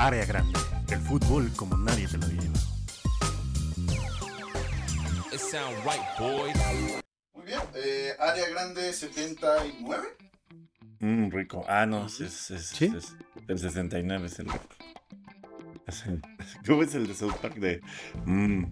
[0.00, 0.58] Área grande.
[0.90, 2.60] El fútbol como nadie te lo había llevado.
[7.34, 10.08] Muy bien, eh, área grande 79.
[11.00, 11.64] Mmm, rico.
[11.68, 12.90] Ah, no, es, es, es- ¿Sí?
[12.96, 13.14] es-
[13.46, 14.64] el 69 es el rico.
[15.86, 16.22] Es el-
[16.66, 17.82] ¿Cómo es el de South Park de...
[18.24, 18.64] Mmm.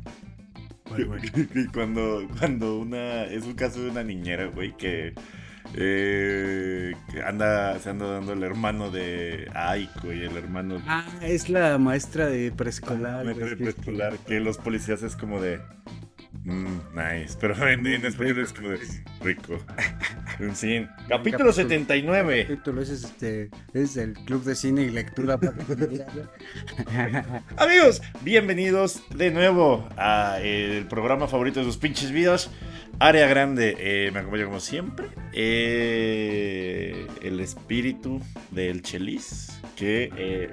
[1.74, 3.24] cuando, cuando una...
[3.24, 5.12] Es un caso de una niñera, güey, que...
[5.74, 6.94] eh,
[7.24, 12.26] anda, se anda dando el hermano de Aiko y el hermano Ah, es la maestra
[12.26, 13.24] de preescolar.
[13.26, 15.60] de preescolar, que los policías es como de...
[16.44, 17.36] Mmm, nice.
[17.40, 18.78] Pero en, en español es como de...
[19.22, 19.58] Rico.
[20.38, 20.88] En fin.
[21.08, 22.46] Capítulo 79.
[22.48, 25.38] Capítulo ese es, este, es el club de cine y lectura.
[27.56, 32.50] Amigos, bienvenidos de nuevo a el programa favorito de sus pinches videos.
[33.00, 40.52] Área Grande, eh, me acompaña como siempre eh, el espíritu del Chelis, que eh,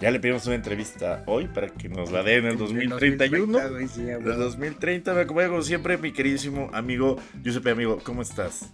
[0.00, 3.70] ya le pedimos una entrevista hoy para que nos la dé en el 2031.
[3.70, 4.36] güey, sí, Del güey.
[4.36, 8.70] 2030 me acompaña como siempre mi queridísimo amigo Giuseppe, amigo, ¿cómo estás?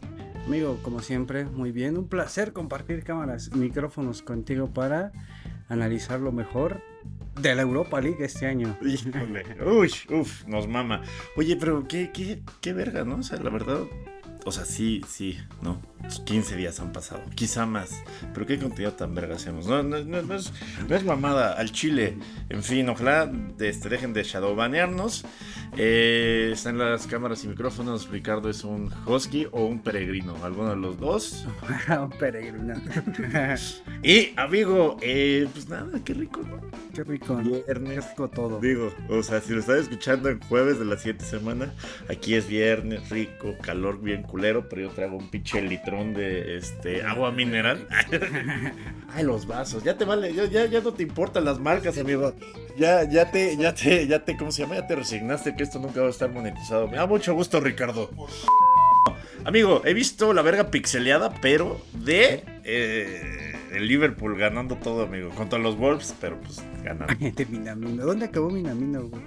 [0.46, 1.96] Amigo, como siempre, muy bien.
[1.96, 5.10] Un placer compartir cámaras, micrófonos contigo para
[5.70, 6.82] analizar lo mejor
[7.40, 8.76] de la Europa League este año.
[9.66, 11.02] Uy, uf, nos mama.
[11.36, 13.16] Oye, pero qué, qué, qué verga, ¿no?
[13.16, 13.80] O sea, la verdad,
[14.46, 15.80] o sea, sí, sí, ¿no?
[16.26, 18.02] 15 días han pasado, quizá más.
[18.34, 19.66] Pero qué contenido tan verga hacemos.
[19.66, 20.52] No, no, no, no es,
[20.86, 22.18] no es mamada al chile.
[22.50, 25.24] En fin, ojalá este, dejen de shadowbanearnos.
[25.78, 28.10] Eh, están las cámaras y micrófonos.
[28.10, 31.46] Ricardo es un husky o un peregrino, alguno de los dos.
[31.88, 32.74] Un peregrino.
[34.02, 36.60] Y, amigo, eh, pues nada, qué rico, ¿no?
[36.94, 37.36] Qué rico.
[37.36, 38.04] Viernes.
[38.04, 38.60] Qué rico todo.
[38.60, 41.74] Digo, o sea, si lo estás escuchando en jueves de la siguiente semana,
[42.08, 47.02] aquí es viernes, rico, calor bien culero, pero yo traigo un pinche litrón de este
[47.02, 47.86] agua mineral.
[49.12, 52.32] Ay, los vasos, ya te vale, ya, ya, ya no te importan las marcas, amigo.
[52.76, 54.76] Ya, ya te, ya te, ya te, ¿cómo se llama?
[54.76, 56.86] Ya te resignaste que esto nunca va a estar monetizado.
[56.86, 58.10] Me da mucho gusto, Ricardo.
[59.44, 65.30] Amigo, he visto la verga pixeleada, pero de eh, el Liverpool ganando todo, amigo.
[65.30, 67.14] Contra los Wolves, pero pues ganando.
[67.18, 68.04] De Minamino.
[68.04, 69.22] ¿Dónde acabó Minamino, güey?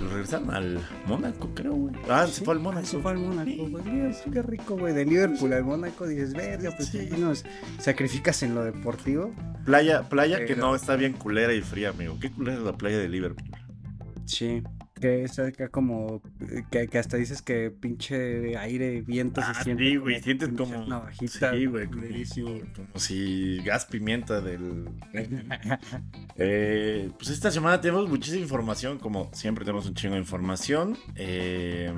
[0.00, 1.94] Lo regresaron al Mónaco, creo, güey.
[2.08, 2.86] Ah, se fue al Mónaco.
[2.86, 3.84] Se fue al Mónaco, güey.
[4.32, 4.94] Qué rico, güey.
[4.94, 7.08] De Liverpool al Mónaco dices, verga, pues Sí.
[7.18, 7.44] nos
[7.78, 9.32] sacrificas en lo deportivo.
[9.64, 12.16] Playa, playa que no está bien culera y fría, amigo.
[12.20, 13.50] ¿Qué culera es la playa de Liverpool?
[14.24, 14.62] Sí.
[15.00, 16.20] Que es acá como.
[16.40, 19.84] eh, Que, que hasta dices que pinche aire, viento Ah, se siente.
[19.84, 20.86] sí, güey, sientes como.
[20.86, 21.52] Navajita.
[21.52, 22.02] Sí, güey, como,
[22.74, 24.88] como si gas pimienta del.
[26.36, 30.96] Eh, pues esta semana tenemos muchísima información, como siempre tenemos un chingo de información.
[31.16, 31.92] Eh,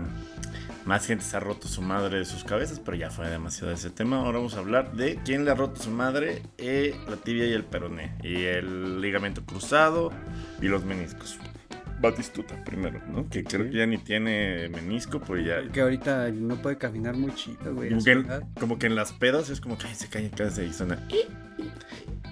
[0.84, 3.90] más gente se ha roto su madre de sus cabezas, pero ya fue demasiado ese
[3.90, 4.18] tema.
[4.18, 7.52] Ahora vamos a hablar de quién le ha roto su madre, eh, la tibia y
[7.52, 10.10] el peroné, y el ligamento cruzado
[10.60, 11.38] y los meniscos.
[12.02, 13.28] Batistuta primero, ¿no?
[13.30, 15.62] Que creo que ya ni tiene menisco, pues ya.
[15.70, 17.88] Que ahorita no puede caminar muy chido, güey.
[17.88, 18.42] a Como que, edad.
[18.58, 20.98] como que en las pedas es como que se cae, cae y suena.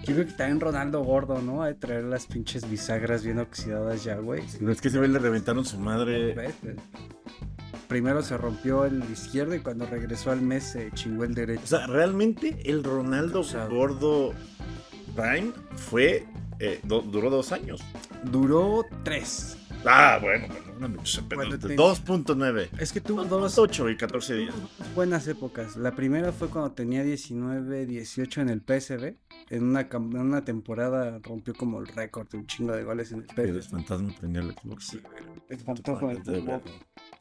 [0.05, 1.63] Yo creo que también Ronaldo gordo, ¿no?
[1.65, 4.43] De traer las pinches bisagras bien oxidadas ya, güey.
[4.61, 6.35] No es que se ve, le reventaron su madre.
[6.35, 6.55] ¿Ves?
[7.87, 11.63] Primero se rompió el izquierdo y cuando regresó al mes se chingó el derecho.
[11.65, 13.71] O sea, realmente el Ronaldo Cruzado.
[13.71, 14.35] gordo
[15.17, 16.25] Prime fue.
[16.61, 17.81] eh, do- duró dos años.
[18.25, 19.57] Duró tres.
[19.87, 22.69] Ah, bueno, perdóname, pues, te- 2.9.
[22.79, 24.55] Es que tuvo dos 8 y 14 días.
[24.95, 25.77] buenas épocas.
[25.77, 29.17] La primera fue cuando tenía 19, 18 en el PSV.
[29.49, 33.21] En una, en una temporada rompió como el récord de un chingo de goles en
[33.21, 33.71] el El PSV.
[33.71, 34.85] fantasma prendía el Xbox.
[34.87, 35.01] Sí.
[35.49, 36.13] El fantasma.
[36.13, 36.23] El,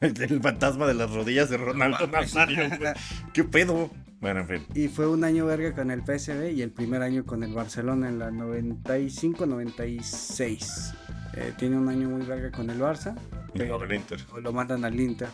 [0.00, 2.70] el fantasma de las rodillas de Ronaldo Nazario.
[2.78, 2.94] güey.
[3.34, 3.90] ¿Qué pedo?
[4.18, 4.64] Bueno, en fin.
[4.74, 8.08] Y fue un año verga con el PSV y el primer año con el Barcelona
[8.08, 10.94] en la 95-96.
[11.34, 13.14] Eh, tiene un año muy verga con el Barça.
[13.54, 14.20] Pero el Inter.
[14.32, 15.28] O lo mandan al Inter.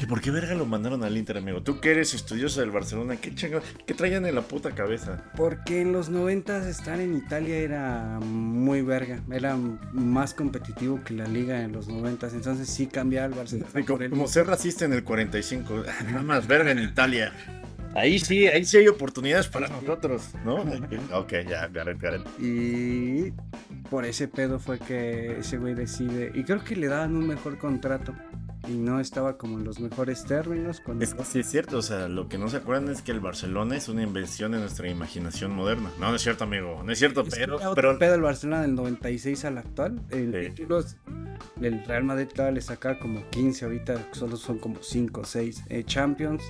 [0.00, 1.62] ¿Y por qué verga lo mandaron al Inter, amigo?
[1.62, 3.60] Tú que eres estudioso del Barcelona, ¿qué chingo?
[3.86, 5.22] ¿Qué traían en la puta cabeza?
[5.36, 9.20] Porque en los 90 estar en Italia era muy verga.
[9.30, 9.56] Era
[9.92, 12.28] más competitivo que la liga en los 90.
[12.28, 13.70] Entonces sí cambiaba el Barcelona.
[13.94, 15.82] Por el- como ser racista en el 45.
[15.88, 17.32] Ah, Nada más verga en Italia.
[17.94, 20.56] Ahí sí, ahí sí hay oportunidades para nosotros, ¿no?
[21.12, 22.42] Ok, ya, got it.
[22.42, 23.32] Y
[23.88, 26.32] por ese pedo fue que ese güey decide.
[26.34, 28.12] Y creo que le daban un mejor contrato.
[28.68, 30.82] Y no estaba como en los mejores términos.
[31.00, 33.76] Es sí es cierto, o sea, lo que no se acuerdan es que el Barcelona
[33.76, 35.90] es una invención de nuestra imaginación moderna.
[36.00, 37.56] No, no es cierto, amigo, no es cierto, Es pero...
[37.56, 40.00] otro pero pedo el Barcelona del 96 al actual.
[40.10, 40.50] En Sí.
[40.50, 40.96] títulos,
[41.60, 45.64] el Real Madrid todavía le saca como 15, ahorita solo son como 5 o 6
[45.86, 46.42] Champions.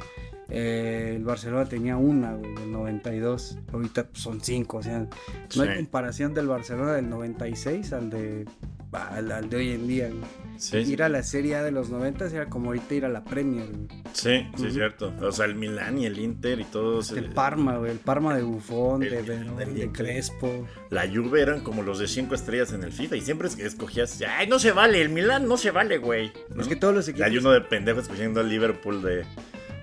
[0.50, 3.58] Eh, el Barcelona tenía una, güey, del 92.
[3.72, 5.08] Ahorita son cinco, o sea, no
[5.48, 5.60] Sí.
[5.62, 8.44] hay comparación del Barcelona del 96 al de,
[8.94, 10.08] al, al de hoy en día.
[10.08, 10.44] güey.
[10.56, 13.24] Sí, Ir a la Serie A de los 90 era como ahorita ir a la
[13.24, 13.66] Premier.
[13.66, 13.88] güey.
[14.12, 15.12] sí, sí, es cierto.
[15.20, 17.10] O sea, el Milán y el Inter y todos.
[17.10, 19.92] El eh, Parma, güey, el Parma de Buffon, El- de Verón.
[19.92, 20.66] Crespo.
[20.90, 24.22] La Juve eran como los de cinco estrellas en el FIFA y siempre es- escogías,
[24.38, 26.32] ay, no se vale, el Milán no se vale, güey.
[26.54, 26.62] ¿no?
[26.62, 27.26] Es que todos los equipos...
[27.28, 29.24] hay uno de pendejo escogiendo al Liverpool de,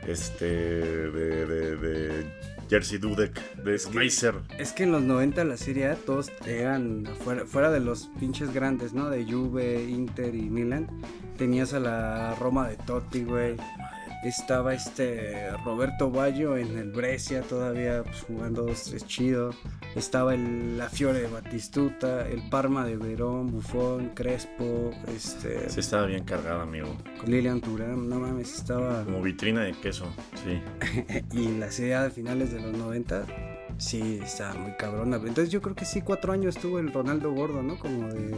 [0.08, 2.26] este, de, de, de
[2.72, 4.36] Jersey Dudek, de Schmeiser.
[4.58, 8.54] Es que en los 90 la Serie A todos eran fuera, fuera de los pinches
[8.54, 9.10] grandes, ¿no?
[9.10, 10.88] De Juve, Inter y Milan.
[11.38, 13.58] Tenías a la Roma de Totti, güey.
[14.24, 19.52] Estaba este Roberto Baggio en el Brescia todavía pues, jugando dos, tres chido.
[19.96, 26.06] Estaba el, la Fiore de Batistuta, el Parma de Verón, Buffon, Crespo, este Sí, estaba
[26.06, 26.96] bien cargado, amigo.
[27.26, 30.06] Lilian Thuram, no mames, estaba Como vitrina de queso,
[30.44, 30.62] sí.
[31.32, 33.26] y la Serie de finales de los 90
[33.82, 35.18] sí estaba muy cabrona.
[35.18, 37.78] Entonces yo creo que sí, cuatro años tuvo el Ronaldo Gordo, ¿no?
[37.80, 38.30] Como de,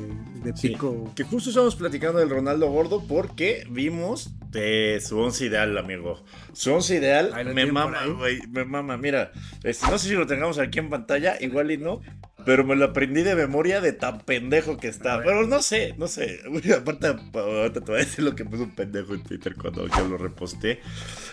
[0.44, 0.70] de Sí.
[0.70, 1.12] pico.
[1.16, 6.24] Que justo estamos platicando del Ronaldo Gordo porque vimos de su once ideal, amigo.
[6.54, 8.40] Su once ideal me mama, güey.
[8.48, 8.98] Me mama.
[8.98, 9.32] Mira,
[9.64, 12.02] este, no sé si lo tengamos aquí en pantalla, igual y no.
[12.46, 15.22] Pero me lo aprendí de memoria de tan pendejo que está.
[15.24, 16.40] Pero no sé, no sé.
[16.78, 20.08] Aparte, ahorita te voy a decir lo que puso un pendejo en Twitter cuando yo
[20.08, 20.82] lo reposté.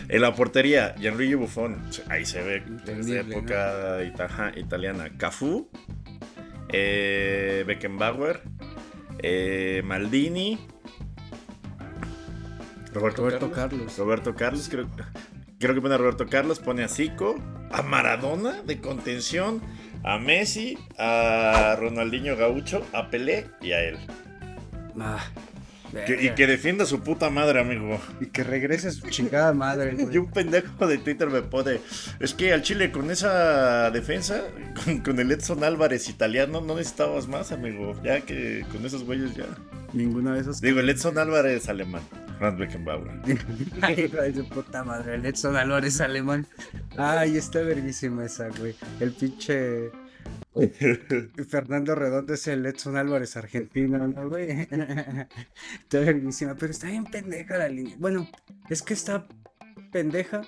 [0.09, 1.83] En la portería, Gianluigi Buffon.
[2.09, 5.11] Ahí se ve de Entendible, época ita- italiana.
[5.19, 5.69] Cafú.
[6.73, 8.43] Eh, Beckenbauer.
[9.23, 10.59] eh, Maldini.
[12.93, 13.79] Roberto, Roberto Carlos.
[13.81, 13.99] Carlos.
[13.99, 14.89] Roberto Carlos, creo,
[15.59, 17.37] creo que pone a Roberto Carlos, pone a Zico,
[17.71, 19.61] a Maradona de contención,
[20.03, 23.99] a Messi, a Ronaldinho Gaucho, a Pelé y a él.
[24.99, 25.25] Ah,
[26.07, 28.01] Que- y que defienda a su puta madre, amigo.
[28.21, 30.09] Y que regrese a su chingada madre, güey.
[30.15, 31.81] Y un pendejo de Twitter me pone,
[32.21, 34.43] es que al Chile con esa defensa,
[34.85, 38.01] con, con el Edson Álvarez italiano, no necesitabas más, amigo.
[38.03, 39.47] Ya que con esos güeyes ya.
[39.93, 40.61] Ninguno de esos.
[40.61, 42.03] Digo, el Edson Álvarez alemán,
[42.39, 43.11] Franz Beckenbauer.
[43.83, 46.47] Ay, su puta madre, el Edson Álvarez alemán.
[46.97, 48.75] Ay, está verguísima esa, güey.
[49.01, 49.91] El pinche.
[51.49, 54.51] Fernando Redondo es el Edson Álvarez argentino, ¿no, güey?
[54.71, 57.97] está verguísima, pero está bien pendeja la línea.
[57.99, 58.29] Bueno,
[58.69, 59.27] es que está
[59.93, 60.43] pendeja,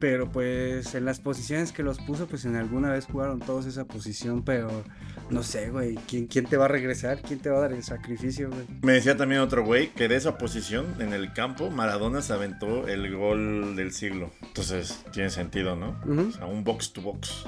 [0.00, 3.84] pero pues en las posiciones que los puso, pues en alguna vez jugaron todos esa
[3.84, 4.84] posición, pero
[5.30, 5.96] no sé, güey.
[6.08, 7.20] ¿Quién, ¿Quién te va a regresar?
[7.22, 8.66] ¿Quién te va a dar el sacrificio, güey?
[8.82, 12.88] Me decía también otro güey que de esa posición en el campo Maradona se aventó
[12.88, 14.32] el gol del siglo.
[14.42, 16.00] Entonces tiene sentido, ¿no?
[16.28, 17.46] O sea, un box to box.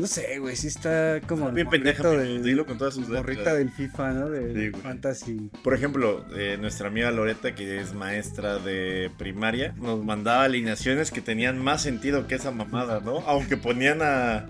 [0.00, 3.58] No sé, güey, sí está como Bien pendeja, del- dilo con todas sus morrita letras.
[3.58, 4.28] del FIFA, ¿no?
[4.30, 4.78] De Sí.
[4.82, 5.50] Fantasy.
[5.62, 11.20] Por ejemplo, eh, nuestra amiga Loreta, que es maestra de primaria, nos mandaba alineaciones que
[11.20, 13.18] tenían más sentido que esa mamada, ¿no?
[13.26, 14.48] Aunque ponían a,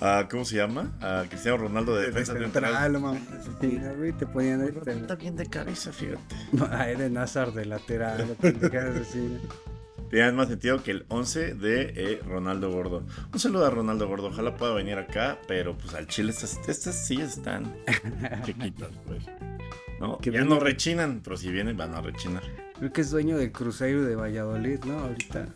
[0.00, 0.92] a ¿cómo se llama?
[1.00, 2.52] A Cristiano Ronaldo de defensa central.
[2.72, 3.18] central, mamá.
[3.60, 4.12] Sí, ¿no, güey?
[4.12, 4.68] Te ponían ahí.
[5.00, 6.36] Está bien de cabeza, fíjate.
[6.70, 9.38] A Eden Hazard de lateral, o pendejadas así.
[10.14, 10.20] ¿No?
[10.20, 13.02] Tenían más sentido que el 11 de eh, Ronaldo Gordo.
[13.32, 14.28] Un saludo a Ronaldo Gordo.
[14.28, 17.74] Ojalá pueda venir acá, pero pues al Chile estas, estas sillas están
[18.44, 19.20] chiquitas, güey.
[20.00, 20.18] ¿No?
[20.18, 22.42] Que ya no rechinan, pero si vienen van a rechinar.
[22.78, 24.98] Creo que es dueño del Cruzeiro de Valladolid, ¿no?
[25.00, 25.48] Ahorita.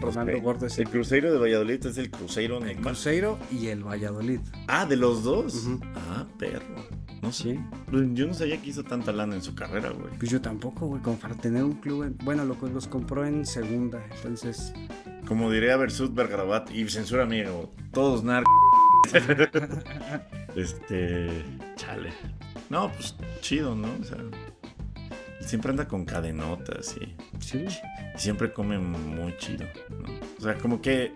[0.00, 0.42] Ronaldo Ok.
[0.42, 2.84] Gordo es El el Cruzeiro de Valladolid es el Cruzeiro el Neymar.
[2.84, 4.40] Cruzeiro y el Valladolid.
[4.68, 5.68] Ah, de los dos.
[5.94, 7.01] Ah, perro.
[7.22, 7.42] No sé.
[7.54, 7.60] Sí.
[7.90, 10.12] Pues, Yo no sabía que hizo tanta lana en su carrera, güey.
[10.18, 12.02] Pues yo tampoco, güey, como para tener un club.
[12.02, 14.74] en- Bueno, lo, los compró en segunda, entonces.
[15.26, 18.42] Como diría Versut Bergarabat y censura amigo, todos nar.
[20.56, 21.28] este.
[21.76, 22.12] Chale.
[22.70, 23.88] No, pues chido, ¿no?
[24.00, 24.18] O sea.
[25.40, 27.66] Siempre anda con cadenotas y, Sí.
[28.16, 30.08] siempre come muy chido, ¿no?
[30.38, 31.12] O sea, como que.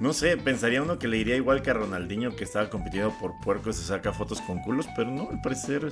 [0.00, 3.32] No sé, pensaría uno que le iría igual que a Ronaldinho que estaba compitiendo por
[3.40, 5.88] puercos y se saca fotos con culos, pero no, al parecer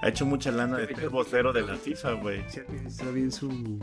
[0.00, 2.42] ha hecho mucha lana de ser vocero de la FIFA, güey.
[2.48, 3.78] Sí, Está bien su.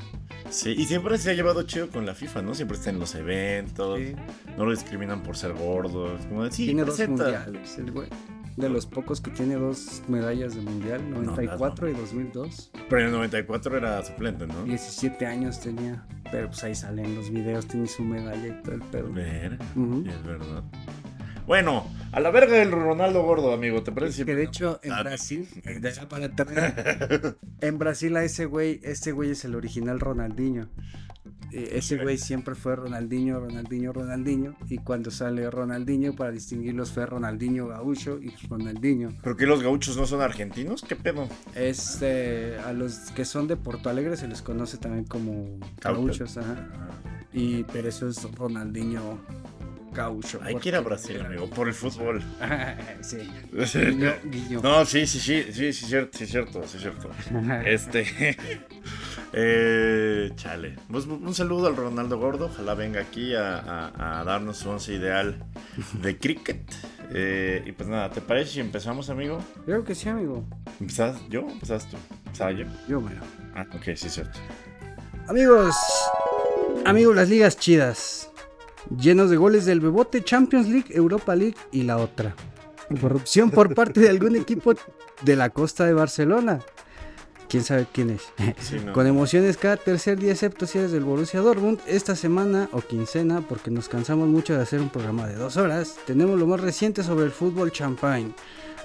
[0.49, 2.55] Sí, y siempre se ha llevado chido con la FIFA, ¿no?
[2.55, 4.15] Siempre está en los eventos, Sí.
[4.57, 6.25] no lo discriminan por ser gordos.
[6.25, 8.07] Como de, sí, tiene dos mundiales, el güey.
[8.59, 12.71] De los pocos que tiene dos medallas de mundial, 94 y 2002.
[12.89, 14.63] Pero en el 94 era suplente, ¿no?
[14.65, 16.05] 17 años tenía.
[16.29, 19.13] Pero pues ahí salen los videos, tiene su medalla y todo el pedo.
[19.13, 20.63] Ver, es verdad.
[21.49, 23.81] Bueno, A la verga del Ronaldo gordo, amigo.
[23.81, 24.23] ¿Te parece?
[24.23, 28.79] Que de hecho en Ah, Brasil, eh, ya para terminar, en Brasil a ese güey,
[28.83, 30.69] este güey es el original Ronaldinho.
[31.51, 34.55] Eh, Ese güey siempre fue Ronaldinho, Ronaldinho, Ronaldinho.
[34.69, 39.09] Y cuando sale Ronaldinho, para distinguirlos fue Ronaldinho Gaucho y Ronaldinho.
[39.23, 40.83] ¿Por qué los gauchos no son argentinos?
[40.87, 41.27] ¿Qué pedo?
[41.55, 46.69] Este, a los que son de Porto Alegre se les conoce también como gauchos, ajá.
[47.33, 49.17] Y pero eso es Ronaldinho
[49.91, 50.39] Gaucho.
[50.43, 52.21] Hay que ir a Brasil, amigo, por el fútbol.
[53.01, 53.17] sí.
[53.51, 54.61] Guiño, guiño.
[54.61, 57.09] No, sí, sí, sí, sí, sí, cierto, sí, cierto, sí, cierto.
[57.65, 58.37] Este.
[59.33, 60.75] eh, chale.
[60.91, 62.45] Pues, un saludo al Ronaldo Gordo.
[62.45, 65.43] Ojalá venga aquí a, a- a darnos su once ideal
[66.01, 66.61] de cricket.
[67.11, 69.43] Eh, y pues nada, ¿te parece si empezamos, amigo?
[69.65, 70.45] Creo que sí, amigo.
[70.79, 71.47] ¿Empezás yo?
[71.49, 71.97] ¿Empezás tú?
[72.27, 72.65] ¿Empezaba yo?
[72.87, 73.21] Yo, bueno.
[73.55, 74.37] Ah, ok, sí, cierto.
[75.27, 75.75] Amigos,
[76.85, 78.28] amigos, las ligas chidas.
[78.97, 82.35] Llenos de goles del Bebote, Champions League, Europa League y la otra.
[82.99, 84.73] Corrupción por parte de algún equipo
[85.21, 86.59] de la costa de Barcelona.
[87.49, 88.21] ¿Quién sabe quién es?
[88.61, 88.93] Sí, no.
[88.93, 93.41] Con emociones cada tercer día, excepto si eres del Borussia Dortmund, esta semana o quincena,
[93.41, 97.03] porque nos cansamos mucho de hacer un programa de dos horas, tenemos lo más reciente
[97.03, 98.33] sobre el fútbol champagne.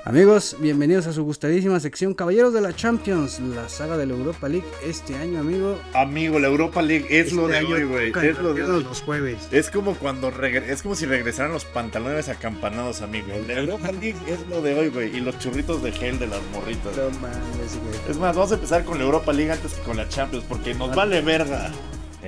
[0.06, 4.50] Amigos, bienvenidos a su gustadísima sección Caballeros de la Champions, la saga de la Europa
[4.50, 5.80] League este año, amigo.
[5.94, 8.12] Amigo, la Europa League es lo de Este hoy, güey.
[8.22, 8.84] Es lo de hoy.
[8.84, 9.48] los jueves.
[9.50, 13.28] Es como cuando es como si regresaran los pantalones acampanados, amigo.
[13.48, 15.16] La Europa League es lo de hoy, güey.
[15.16, 16.94] Y los churritos de gel de las morritas.
[16.94, 18.10] No mames, güey.
[18.10, 20.74] Es más, vamos a empezar con la Europa League antes que con la Champions, porque
[20.74, 21.72] nos vale verga.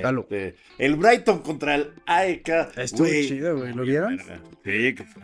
[0.01, 0.21] Dalo.
[0.21, 2.77] Este, el Brighton contra el AEK.
[2.77, 3.73] Estuvo chido, güey.
[3.73, 4.19] ¿Lo vieron?
[4.63, 5.21] Sí, que fue.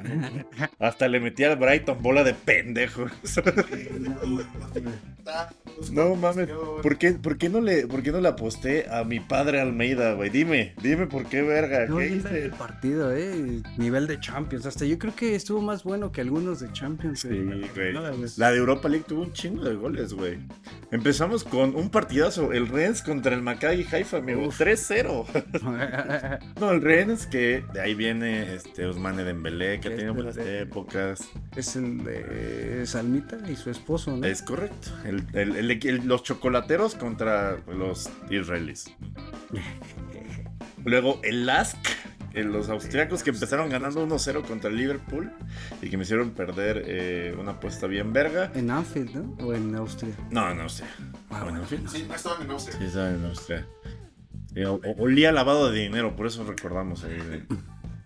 [0.80, 3.08] Hasta le metí al Brighton bola de pendejo.
[5.92, 6.50] No mames,
[6.82, 10.14] ¿por qué, por qué no le, por qué no le aposté a mi padre Almeida,
[10.14, 10.30] güey?
[10.30, 11.86] Dime, dime por qué verga.
[11.88, 12.44] No, ¿Qué hice?
[12.44, 13.62] el partido, eh.
[13.78, 14.66] Nivel de Champions.
[14.66, 17.22] Hasta yo creo que estuvo más bueno que algunos de Champions.
[17.22, 17.30] Sí,
[17.76, 17.94] güey.
[18.38, 20.40] La de Europa League tuvo un chingo de goles, güey.
[20.92, 24.52] Empezamos con un partidazo, el Rennes contra el Maccabi Haifa, amigo.
[24.64, 26.40] 3-0.
[26.60, 30.62] No, el Rennes, que de ahí viene este Ousmane Dembélé, que Es tiene buenas de-
[30.62, 31.28] épocas.
[31.56, 34.26] es el de Salmita y su esposo, ¿no?
[34.26, 34.90] Es correcto.
[35.06, 38.86] El- el- el- el- los chocolateros contra los israelíes.
[40.86, 41.78] Luego el Lask,
[42.34, 45.32] eh, los austriacos que empezaron ganando 1-0 contra el Liverpool
[45.82, 48.52] y que me hicieron perder eh, una apuesta bien verga.
[48.56, 49.46] En Anfield, ¿no?
[49.46, 50.14] O en Austria.
[50.30, 50.84] No, no sé.
[51.30, 51.88] Ah, Bueno, en fin.
[51.90, 52.78] Sí, no estaban en Austria.
[52.80, 53.66] Sí, estaba en Austria.
[54.56, 57.18] Eh, o- olía lavado de dinero, por eso recordamos ahí.
[57.28, 57.44] güey.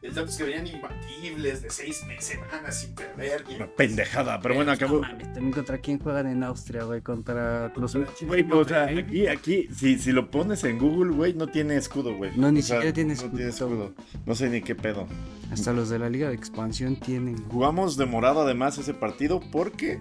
[0.02, 3.44] El dato es que venían imbatibles de seis meses, semanas sin perder.
[3.50, 4.96] y- Una pendejada, pero bueno, acabó.
[4.98, 7.02] No mames, también contra quién juegan en Austria, güey.
[7.02, 7.98] Contra los.
[8.22, 12.16] Güey, o sea, aquí, aquí, si, si lo pones en Google, güey, no tiene escudo,
[12.16, 12.32] güey.
[12.38, 13.86] No, ni O sea, siquiera tiene No tiene escudo.
[13.94, 13.94] escudo.
[14.26, 15.08] No sé ni qué pedo.
[15.52, 17.44] Hasta los de la Liga de Expansión tienen.
[17.50, 20.00] Jugamos de morado además ese partido porque.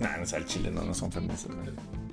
[0.00, 1.52] Nah, no es al Chile, no, no son feministas.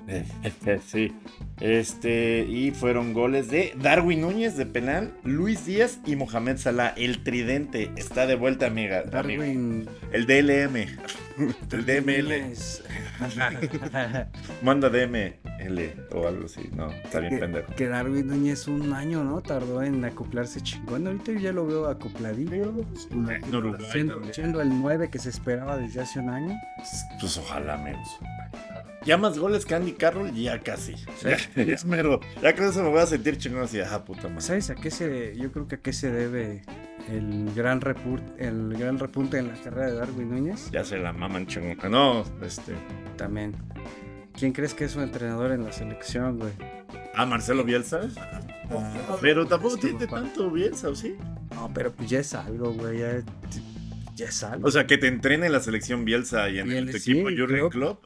[0.86, 1.12] sí.
[1.60, 6.94] Este, y fueron goles de Darwin Núñez de penal, Luis Díaz y Mohamed Salah.
[6.96, 9.00] El tridente está de vuelta, amiga.
[9.00, 9.12] amigo.
[9.12, 9.88] Darwin.
[10.12, 10.76] El DLM.
[11.72, 12.54] El DML.
[14.62, 15.34] Manda DML
[16.12, 16.68] o algo así.
[16.74, 17.74] No, está bien que, pendejo.
[17.74, 19.40] que Darwin Núñez un año, ¿no?
[19.40, 21.06] Tardó en acoplarse chingón.
[21.06, 22.74] Ahorita yo ya lo veo acopladillo.
[23.92, 26.58] Siendo, siendo el 9 que se esperaba desde hace un año.
[27.20, 28.08] Pues ojalá menos.
[29.04, 30.94] Ya más goles que Andy Carroll, ya casi.
[31.22, 32.20] Ya, ya es mero.
[32.40, 34.40] Ya con eso me voy a sentir chingón así, ajá, puta madre.
[34.42, 36.62] ¿Sabes a qué se, yo creo que a qué se debe
[37.10, 40.70] el gran repur- el gran repunte en la carrera de Darwin Núñez?
[40.70, 41.76] Ya se la maman chingón.
[41.90, 42.74] No, este.
[43.16, 43.56] También.
[44.38, 46.52] ¿Quién crees que es su entrenador en la selección, güey?
[47.14, 48.00] Ah, Marcelo Bielsa.
[49.20, 51.16] Pero tampoco tiene tanto Bielsa, ¿o sí?
[51.54, 53.00] No, pero pues ya es algo, güey.
[53.00, 53.22] Ya,
[54.14, 54.66] ya es algo.
[54.66, 56.98] O sea, que te entrene en la selección Bielsa y en Y el el- tu
[56.98, 58.04] sí, equipo Jurgen Klopp.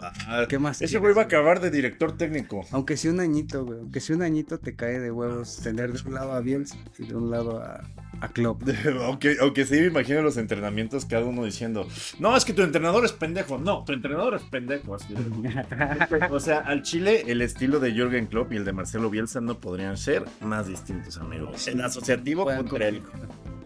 [0.49, 2.65] ¿Qué más Ese güey va a acabar de director técnico.
[2.71, 3.79] Aunque sea un añito, güey.
[3.81, 7.07] Aunque sea un añito te cae de huevos tener de un lado a Bielsa y
[7.07, 7.83] de un lado a,
[8.21, 8.63] a Klopp.
[9.03, 11.87] aunque, aunque sí me imagino los entrenamientos cada uno diciendo,
[12.19, 13.59] no, es que tu entrenador es pendejo.
[13.59, 14.97] No, tu entrenador es pendejo.
[16.31, 19.59] o sea, al Chile el estilo de Jürgen Klopp y el de Marcelo Bielsa no
[19.59, 21.67] podrían ser más distintos, amigos.
[21.69, 23.03] El asociativo contra el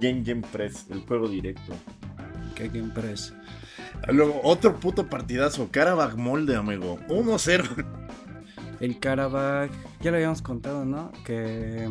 [0.01, 1.75] Game Game Press, el juego directo.
[2.55, 3.35] Que hay que impresa.
[4.09, 6.99] Luego, otro puto partidazo, Karabakh Molde, amigo.
[7.09, 7.85] 1-0.
[8.81, 11.13] El Karabakh, ya lo habíamos contado, ¿no?
[11.25, 11.91] Que,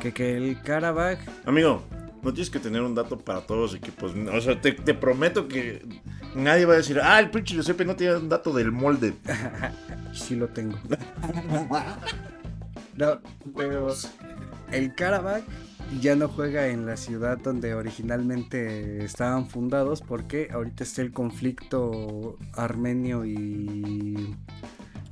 [0.00, 1.82] que, que el Karabakh, Amigo,
[2.22, 4.12] no tienes que tener un dato para todos los equipos.
[4.32, 5.82] O sea, te, te prometo que
[6.34, 9.14] nadie va a decir, ah, el pinche Giuseppe no tiene un dato del molde.
[10.12, 10.78] sí lo tengo.
[12.96, 13.20] no,
[13.56, 13.94] pero
[14.72, 15.44] el Karabakh
[15.98, 22.38] ya no juega en la ciudad donde originalmente estaban fundados porque ahorita está el conflicto
[22.54, 24.36] armenio y...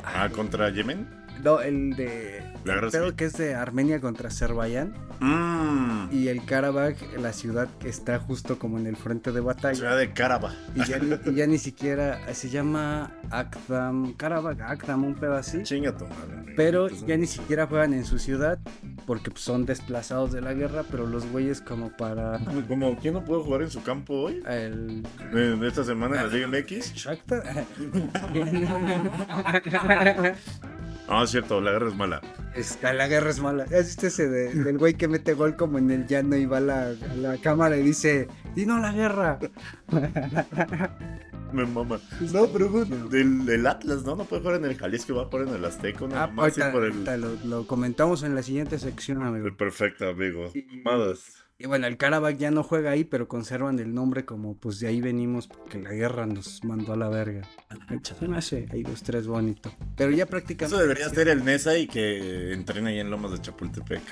[0.05, 1.18] Ah, contra Yemen.
[1.43, 2.43] No, el de...
[2.65, 3.15] La Creo civil.
[3.15, 4.95] que es de Armenia contra Azerbaiyán.
[5.21, 6.09] Mmm.
[6.13, 9.75] Y el Karabaj, la ciudad que está justo como en el frente de batalla.
[9.75, 10.53] Ciudad de Caraba.
[10.75, 15.63] Y ya, ni, y ya ni siquiera se llama Akdam, Karabaj, Akdam, un pedo así.
[15.63, 16.55] Chinga tu madre.
[16.57, 18.59] Pero ya ni siquiera juegan en su ciudad
[19.07, 23.25] porque pues, son desplazados de la guerra, pero los güeyes como para Como, ¿quién no
[23.25, 24.43] puede jugar en su campo hoy?
[24.47, 26.95] el En esta semana en la Liga MX.
[26.95, 27.65] Shakhtar.
[31.09, 32.21] No, es cierto, la guerra es mala.
[32.55, 33.65] Está, la guerra es mala.
[33.65, 36.59] ¿Has visto ese de- del güey que mete gol como en el llano y va
[36.59, 39.39] a la, a la cámara y dice, ¡Dino la guerra!
[41.53, 41.99] Me mama.
[42.33, 44.17] No, pero del, del Atlas, ¿no?
[44.17, 46.05] No puede jugar en el Jalisco, va a jugar en el Azteca.
[46.05, 47.21] Una Ah, así ahorita, por el...
[47.23, 49.49] lo, lo comentamos en la siguiente sección, amigo.
[49.57, 50.53] Perfecto, amigo.
[50.85, 51.43] Mamadas.
[51.61, 54.87] Y bueno, el Karabakh ya no juega ahí, pero conservan el nombre como pues de
[54.87, 57.49] ahí venimos porque la guerra nos mandó a la verga.
[58.01, 59.73] Se me hace ahí los tres bonito.
[59.97, 63.41] Pero ya prácticamente Eso debería ser el Nesa y que entrene ahí en Lomas de
[63.41, 64.03] Chapultepec.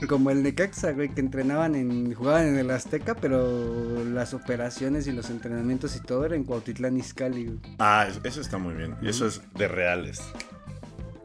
[0.08, 5.12] como el Necaxa, güey, que entrenaban en jugaban en el Azteca, pero las operaciones y
[5.12, 7.44] los entrenamientos y todo era en Cuautitlán Izcalli.
[7.44, 7.58] güey.
[7.78, 8.96] Ah, eso, eso está muy bien.
[9.02, 10.22] Y eso es de reales.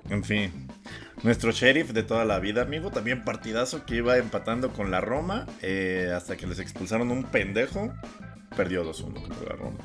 [0.09, 0.51] En fin.
[1.23, 2.91] Nuestro sheriff de toda la vida, amigo.
[2.91, 5.45] También partidazo que iba empatando con la Roma.
[5.61, 7.93] eh, hasta que les expulsaron un pendejo.
[8.55, 9.77] Perdió 2-1 contra la Roma.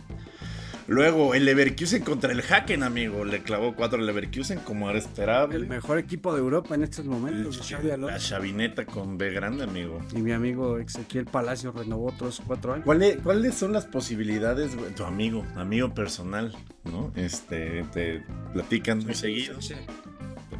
[0.88, 3.24] Luego, el Leverkusen contra el Haken, amigo.
[3.24, 5.56] Le clavó 4 al Leverkusen, como era esperable.
[5.56, 7.70] El mejor equipo de Europa en estos momentos.
[7.98, 10.00] La chavineta con B grande, amigo.
[10.16, 12.86] Y mi amigo Ezequiel Palacio renovó otros cuatro años.
[12.86, 14.94] ¿Cuáles, ¿Cuáles son las posibilidades, güey?
[14.94, 17.12] Tu amigo, amigo personal, ¿no?
[17.16, 18.22] Este, te
[18.54, 19.58] platican muy seguido.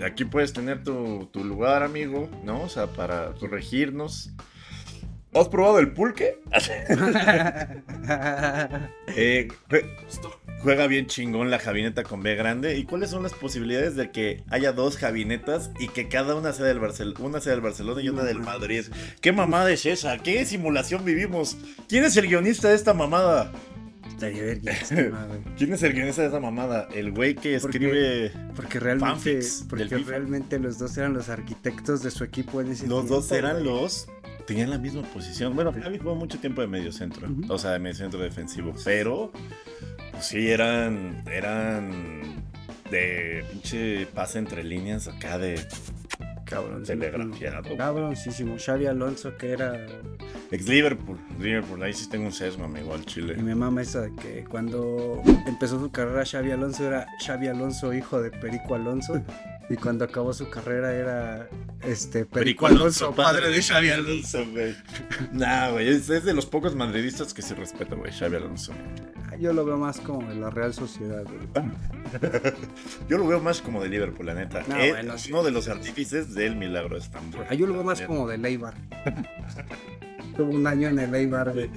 [0.05, 2.63] Aquí puedes tener tu, tu lugar, amigo, ¿no?
[2.63, 4.31] O sea, para corregirnos.
[5.35, 6.41] ¿Has probado el pulque?
[9.17, 9.85] Eh, jue-
[10.63, 12.77] juega bien chingón la Javineta con B grande.
[12.79, 16.67] ¿Y cuáles son las posibilidades de que haya dos Javinetas y que cada una sea
[16.67, 18.85] del, Barcel una sea del Barcelona y una del Madrid?
[19.21, 20.19] ¿Qué mamada es esa?
[20.19, 21.57] ¿Qué simulación vivimos?
[21.89, 23.53] ¿Quién es el guionista de esta mamada?
[24.19, 25.41] Estaría verguísima, güey.
[25.57, 26.89] ¿Quién es el guionista de esa mamada?
[26.93, 28.33] El güey que escribe...
[28.57, 33.05] Porque realmente, porque realmente los dos eran los arquitectos de su equipo en ese Los
[33.05, 33.67] tiempo, dos eran güey.
[33.67, 34.09] los...
[34.45, 35.55] Tenían la misma posición.
[35.55, 37.29] Bueno, Javi jugó mucho tiempo de medio centro.
[37.49, 38.75] O sea, de medio centro defensivo.
[38.85, 39.31] Pero...
[40.11, 41.23] Pues sí, eran...
[41.31, 42.43] Eran...
[42.91, 45.65] De pinche pase entre líneas acá de...
[46.49, 46.83] Cabrón.
[46.85, 47.77] Telegrafiado.
[47.77, 48.57] Cabroncísimo.
[48.59, 49.87] Xavi Alonso, que era.
[50.51, 51.19] Ex Liverpool.
[51.39, 53.37] Liverpool, ahí sí tengo un sesgo, amigo, al Y Chile.
[53.37, 58.21] me mama eso de que cuando empezó su carrera Xavi Alonso era Xavi Alonso, hijo
[58.23, 59.23] de Perico Alonso.
[59.71, 61.49] Y cuando acabó su carrera era
[61.83, 64.47] este Perico, Alonso, padre de Xavi Alonso.
[64.51, 64.75] Güey.
[65.33, 68.73] Nah, güey, es, es de los pocos madridistas que se respeta, güey, Xavi Alonso.
[69.41, 71.25] Yo lo veo más como de la Real Sociedad.
[73.09, 74.63] Yo lo veo más como de Liverpool, la neta.
[74.69, 75.33] No, es bueno, sí.
[75.33, 77.45] uno de los artífices del milagro de Estambul.
[77.49, 78.75] Ah, Yo lo veo más como de Leibar.
[80.37, 81.55] Tuvo un año en el Leibar.
[81.55, 81.71] De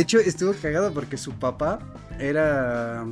[0.00, 1.78] hecho, estuvo cagado porque su papá
[2.18, 3.04] era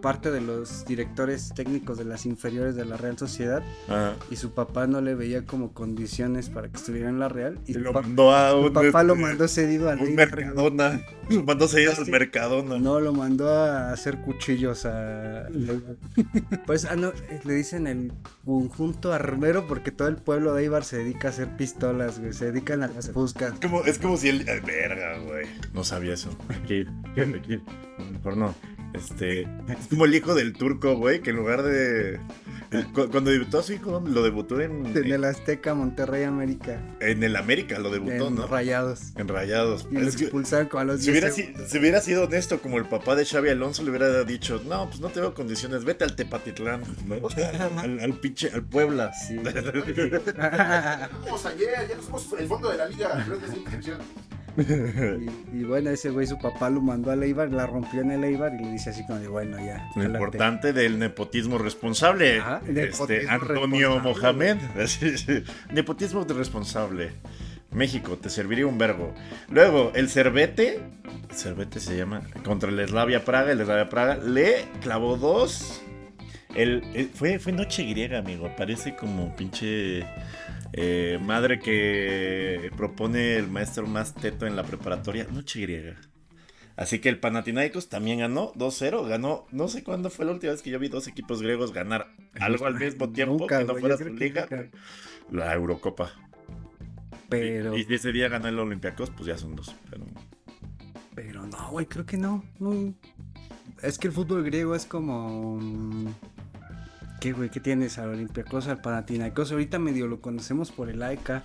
[0.00, 3.62] parte de los directores técnicos de las inferiores de la Real Sociedad
[4.30, 7.74] y su papá no le veía como condiciones para que estuviera en la Real y
[7.74, 10.34] lo mandó a su un, papá lo mandó cedido al un Eibar.
[10.34, 11.00] Mercadona.
[11.28, 12.06] Lo mandó seguir al.
[12.06, 12.78] Mercadona.
[12.78, 15.46] No, lo mandó a hacer cuchillos a...
[16.66, 17.12] Pues ah, no,
[17.44, 18.12] le dicen el
[18.46, 22.32] conjunto armero porque todo el pueblo de Eibar se dedica a hacer pistolas, güey.
[22.32, 23.52] Se dedican a las buscas.
[23.54, 24.46] Es como, es como si él.
[24.48, 25.46] ay, Verga, güey.
[25.74, 26.30] No sabía eso.
[26.48, 27.60] Aquí, aquí.
[28.12, 28.54] Mejor no.
[28.94, 29.42] Este.
[29.42, 32.20] Es como el hijo del turco, güey, que en lugar de.
[32.94, 34.86] cuando debutó a su hijo, lo debutó en.
[34.86, 36.80] En el Azteca, Monterrey, América.
[37.00, 38.46] En el América, lo debutó, en ¿no?
[38.46, 39.12] Rayados.
[39.16, 39.86] En Rayados.
[39.90, 43.14] Y lo expulsaron a los si, 10 hubiera, si, hubiera sido honesto como el papá
[43.14, 46.82] de Xavi Alonso, le hubiera dicho: No, pues no te veo condiciones, vete al Tepatitlán,
[47.06, 47.16] ¿no?
[47.78, 49.12] al, al pinche, al Puebla.
[49.12, 49.36] Sí.
[51.24, 53.26] Vamos ayer, ya somos el fondo de la liga.
[54.58, 58.24] Y, y bueno, ese güey, su papá lo mandó al Eibar, la rompió en el
[58.24, 59.88] Eibar y le dice así como de, bueno, ya.
[59.94, 60.08] Lo jálate".
[60.18, 62.38] importante del nepotismo responsable.
[62.40, 64.54] Ajá, este, Antonio responsable.
[64.54, 65.42] Mohamed.
[65.72, 67.12] Nepotismo responsable.
[67.70, 69.14] México, te serviría un verbo.
[69.50, 70.80] Luego, el Cervete.
[71.32, 72.22] Cervete se llama.
[72.42, 73.52] Contra el Slavia Praga.
[73.52, 75.82] El Slavia Praga le clavó dos.
[76.54, 78.50] El, el- fue, fue noche griega, amigo.
[78.56, 80.04] Parece como pinche
[80.80, 85.26] eh, madre que propone el maestro más teto en la preparatoria.
[85.32, 85.96] Noche griega.
[86.76, 89.08] Así que el Panathinaikos también ganó 2-0.
[89.08, 92.06] Ganó, no sé cuándo fue la última vez que yo vi dos equipos griegos ganar
[92.38, 94.42] algo al mismo tiempo Nunca, que no fuera su liga.
[94.42, 94.68] nunca.
[95.32, 96.12] La Eurocopa.
[97.28, 99.74] Pero, Y, y ese día ganó el Olympiacos, pues ya son dos.
[99.90, 100.04] Pero...
[101.16, 102.94] pero no, güey, creo que no, no.
[103.82, 105.58] Es que el fútbol griego es como.
[107.20, 107.50] ¿Qué, güey?
[107.50, 107.98] ¿Qué tienes?
[107.98, 109.50] Al Olympiacos, al Panathinaikos.
[109.50, 111.44] Ahorita medio lo conocemos por el AECA.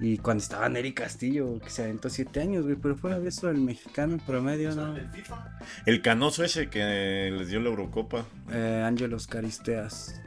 [0.00, 2.76] Y cuando estaba Neri Castillo, que se aventó siete años, güey.
[2.76, 4.94] Pero fuera de eso, el mexicano en promedio, no.
[4.96, 5.58] El FIFA.
[5.86, 8.26] El canoso ese que les dio la Eurocopa.
[8.50, 10.20] Eh, Ángelos Caristeas.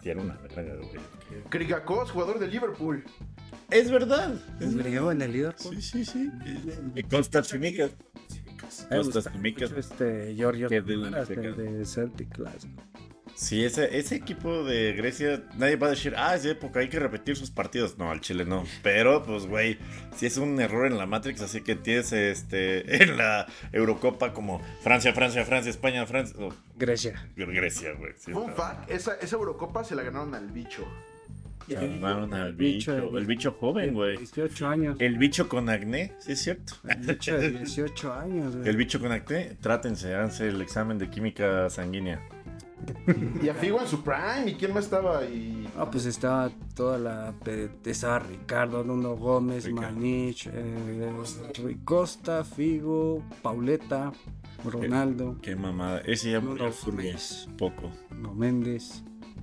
[0.00, 1.00] Sí, era una verga, güey.
[1.48, 3.02] Krigakos, jugador de Liverpool.
[3.70, 4.34] Es verdad.
[4.60, 5.74] ¿Es griego en el Liverpool?
[5.80, 6.30] Sí, sí, sí.
[6.94, 7.90] Y gusta Tsimikas.
[9.70, 12.70] mucho este Giorgio Que del- Tavares, el de Celtic Glasgow.
[13.34, 16.88] Sí, ese, ese equipo de Grecia, nadie va a decir, ah, es de época, hay
[16.88, 17.98] que repetir sus partidos.
[17.98, 18.64] No, al Chile no.
[18.82, 19.78] Pero, pues, güey,
[20.16, 24.60] si es un error en la Matrix, así que tienes este en la Eurocopa como
[24.82, 26.36] Francia, Francia, Francia, España, Francia.
[26.76, 27.28] Grecia.
[27.36, 28.12] Grecia, güey.
[28.18, 30.86] Sí, Fun fact, esa, esa Eurocopa se la ganaron al bicho.
[31.68, 34.16] Llamaron al Bicho, bicho, el bicho joven, güey.
[34.16, 34.96] 18 años.
[34.98, 36.74] El bicho con acné, sí es cierto.
[36.88, 38.68] El bicho de 18 años, güey.
[38.68, 42.20] El bicho con acné, trátense, háganse el examen de química sanguínea.
[43.42, 44.44] Y a Figo en su prime.
[44.46, 45.68] ¿Y quién más estaba ahí?
[45.76, 47.34] Ah, pues estaba toda la.
[47.84, 49.92] Estaba Ricardo, Nuno Gómez, Ricardo.
[49.92, 51.10] Manich, eh,
[51.62, 54.12] Rui Costa, Figo, Pauleta,
[54.64, 56.00] Ronaldo, Qué mamada.
[56.00, 56.70] Ese ya murió
[57.58, 57.90] Poco.
[58.16, 59.02] No Méndez.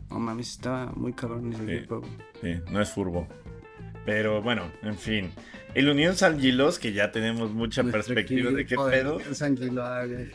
[0.09, 1.71] No mames, estaba muy cabrón ese Sí.
[1.73, 2.01] equipo.
[2.41, 3.27] Sí, no es furbo.
[4.05, 5.29] Pero bueno, en fin.
[5.75, 9.19] El Unión San Gilos, que ya tenemos mucha Nuestro perspectiva de qué pedo.
[9.33, 9.55] San
[10.07, 10.31] güey.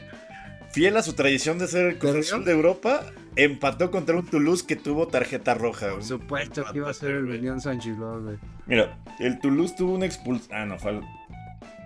[0.74, 3.06] Fiel a su tradición de ser el Cruz de Europa,
[3.36, 5.86] empató contra un Toulouse que tuvo tarjeta roja.
[5.86, 5.98] güey.
[5.98, 8.36] Por supuesto que iba a ser el San Giló, güey.
[8.66, 10.50] Mira, el Toulouse tuvo una expulsión.
[10.58, 11.02] Ah, no, fue al-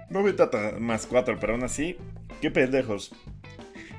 [0.08, 1.96] No me trata más cuatro, pero aún así,
[2.40, 3.12] qué pendejos.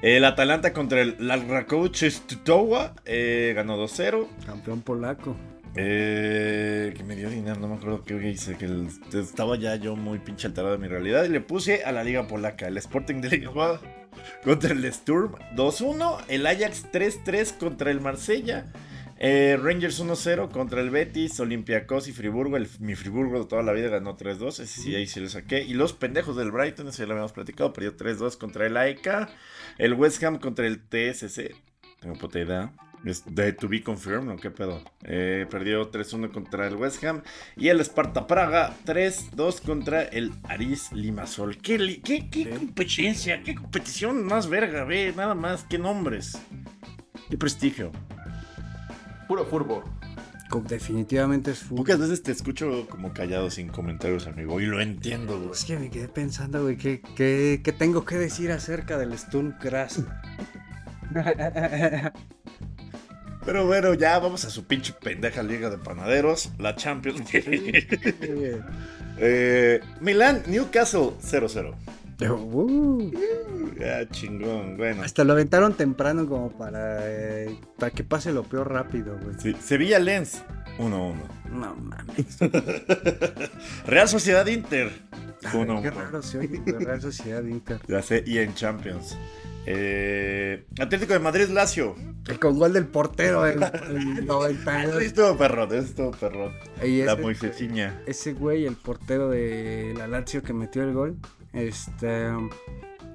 [0.02, 4.28] El Atalanta contra el Lalrakow Stutowa eh, ganó 2-0.
[4.47, 5.36] Campeón polaco.
[5.75, 9.95] Eh, que me dio dinero, no me acuerdo qué hice, que el- estaba ya yo
[9.95, 13.21] muy pinche alterado de mi realidad y le puse a la liga polaca, el Sporting
[13.21, 13.79] de Lisboa
[14.43, 18.65] contra el Sturm 2-1, el Ajax 3-3 contra el Marsella,
[19.19, 23.71] eh, Rangers 1-0 contra el Betis, Olympiacos y Friburgo, el, mi Friburgo de toda la
[23.71, 27.03] vida ganó 3-2, ese sí ahí sí lo saqué, y los pendejos del Brighton, ese
[27.03, 29.29] ya lo habíamos platicado, perdió 3-2 contra el AEK,
[29.77, 31.53] el West Ham contra el TSC,
[31.99, 32.73] tengo puta idea.
[33.05, 34.35] Es de to be confirmed, ¿no?
[34.35, 34.83] ¿Qué pedo?
[35.03, 37.21] Eh, perdió 3-1 contra el West Ham.
[37.55, 41.57] Y el Sparta Praga 3-2 contra el Aris Limasol.
[41.57, 43.41] ¿Qué, li- qué, qué competencia?
[43.43, 44.83] ¿Qué competición más verga?
[44.83, 45.63] Ve, nada más.
[45.63, 46.38] ¿Qué nombres?
[47.29, 47.91] ¿Qué prestigio?
[49.29, 49.83] Puro furbo.
[50.67, 51.77] Definitivamente es fútbol.
[51.85, 54.59] Pocas veces te escucho como callado sin comentarios, amigo.
[54.59, 55.51] Y lo entiendo, güey.
[55.51, 59.53] Es que me quedé pensando, güey, ¿qué, qué, qué tengo que decir acerca del Sturm
[59.62, 59.99] Graz?
[63.51, 66.51] Pero bueno, ya vamos a su pinche pendeja liga de panaderos.
[66.59, 67.27] La Champions.
[69.17, 71.73] eh, Milán, Newcastle 0-0.
[72.29, 73.12] Uh,
[73.79, 74.77] Ya, chingón.
[74.77, 75.01] Bueno.
[75.01, 79.35] hasta lo aventaron temprano como para, eh, para que pase lo peor rápido, güey.
[79.39, 80.43] Sí, Sevilla Lens
[80.79, 81.13] 1-1.
[81.51, 82.37] No mames.
[83.85, 84.91] Real Sociedad Inter.
[85.43, 85.81] Ay, 1-1.
[85.81, 87.79] qué raro se oye Real Sociedad Inter.
[87.87, 89.17] Ya sé, y en Champions.
[89.65, 91.95] Eh, Atlético de Madrid Lazio.
[92.27, 95.01] Y Con gol del portero en el 92.
[95.03, 96.53] Estuvo perrón, estuvo perrón.
[96.81, 98.01] La Moisesiña.
[98.07, 101.17] ese güey, el portero de la Lazio que metió el gol,
[101.53, 102.29] este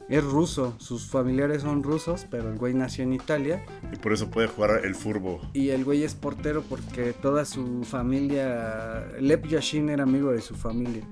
[0.09, 0.75] es ruso.
[0.79, 3.65] Sus familiares son rusos, pero el güey nació en Italia.
[3.93, 5.41] Y por eso puede jugar el furbo.
[5.53, 9.07] Y el güey es portero porque toda su familia.
[9.21, 11.05] Lev Yashin era amigo de su familia.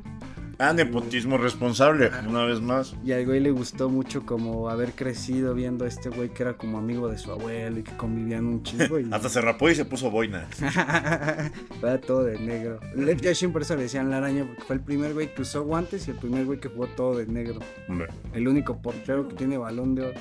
[0.65, 2.95] Ah, nepotismo responsable, una vez más.
[3.05, 6.57] Y al güey le gustó mucho como haber crecido viendo a este güey que era
[6.57, 9.01] como amigo de su abuelo y que convivían un chingo.
[9.01, 9.09] Y...
[9.11, 10.47] Hasta se rapó y se puso boina.
[11.83, 12.79] Era todo de negro.
[12.95, 15.65] Lev Yashin por eso le decían la araña porque fue el primer güey que usó
[15.65, 17.59] guantes y el primer güey que jugó todo de negro.
[17.89, 20.21] Hombre, El único portero que tiene balón de oro.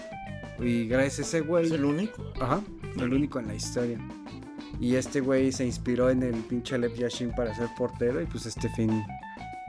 [0.60, 1.68] Y gracias a ese güey.
[1.68, 2.34] ¿Es el único?
[2.42, 2.62] Ajá,
[2.98, 4.00] el único en la historia.
[4.80, 8.48] Y este güey se inspiró en el pinche Lev Yashin para ser portero y pues
[8.48, 9.04] este fin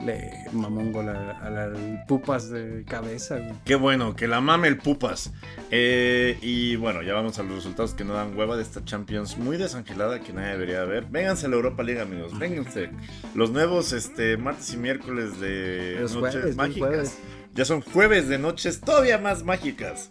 [0.05, 3.39] le mamó un gol a, a las pupas de cabeza.
[3.39, 3.53] güey.
[3.65, 5.33] Qué bueno, que la mame el pupas.
[5.71, 9.37] Eh, y bueno, ya vamos a los resultados que no dan hueva de esta Champions
[9.39, 11.07] muy desangelada que nadie debería ver.
[11.07, 12.91] Vénganse a la Europa League, amigos, vénganse.
[13.35, 16.89] Los nuevos este, martes y miércoles de Los noches jueves, mágicas.
[16.89, 17.19] jueves.
[17.55, 20.09] Ya son jueves de noches todavía más mágicas.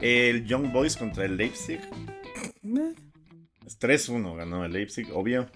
[0.00, 1.80] El Young Boys contra el Leipzig.
[2.62, 2.94] Meh.
[3.66, 5.48] Es 3-1 ganó el Leipzig, obvio.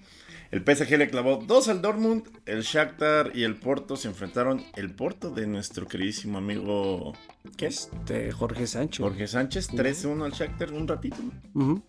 [0.53, 2.25] El PSG le clavó 2 al Dortmund.
[2.45, 4.62] El Shakhtar y el Porto se enfrentaron.
[4.77, 7.15] El Porto de nuestro queridísimo amigo
[7.59, 9.01] Este, Jorge Sánchez.
[9.03, 11.17] Jorge Sánchez, 3-1 al Shakhtar un ratito.
[11.55, 11.83] Ujú.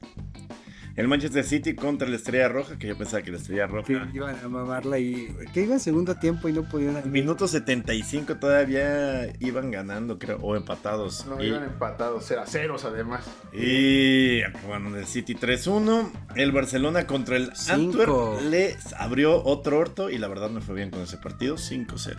[0.95, 4.09] El Manchester City contra la Estrella Roja, que yo pensaba que la Estrella Que Roja.
[4.13, 5.35] iban a mamarla y.
[5.51, 7.11] Que iba en segundo tiempo y no podían.
[7.11, 11.25] Minuto 75 todavía iban ganando, creo, o empatados.
[11.25, 13.25] No, y, iban empatados, era ceros además.
[13.51, 16.11] y bueno, el City 3-1.
[16.35, 18.03] El Barcelona contra el Cinco.
[18.33, 22.17] Antwerp le abrió otro orto y la verdad me fue bien con ese partido, 5-0.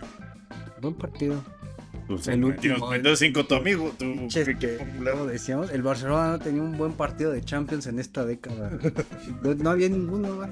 [0.81, 1.41] Buen partido.
[2.07, 4.05] Pues, El último, Entonces 5 tu amigo, tu
[4.59, 4.77] que,
[5.11, 8.71] como decíamos, el Barcelona no tenía un buen partido de Champions en esta década.
[9.41, 10.49] No, no había ninguno, güey.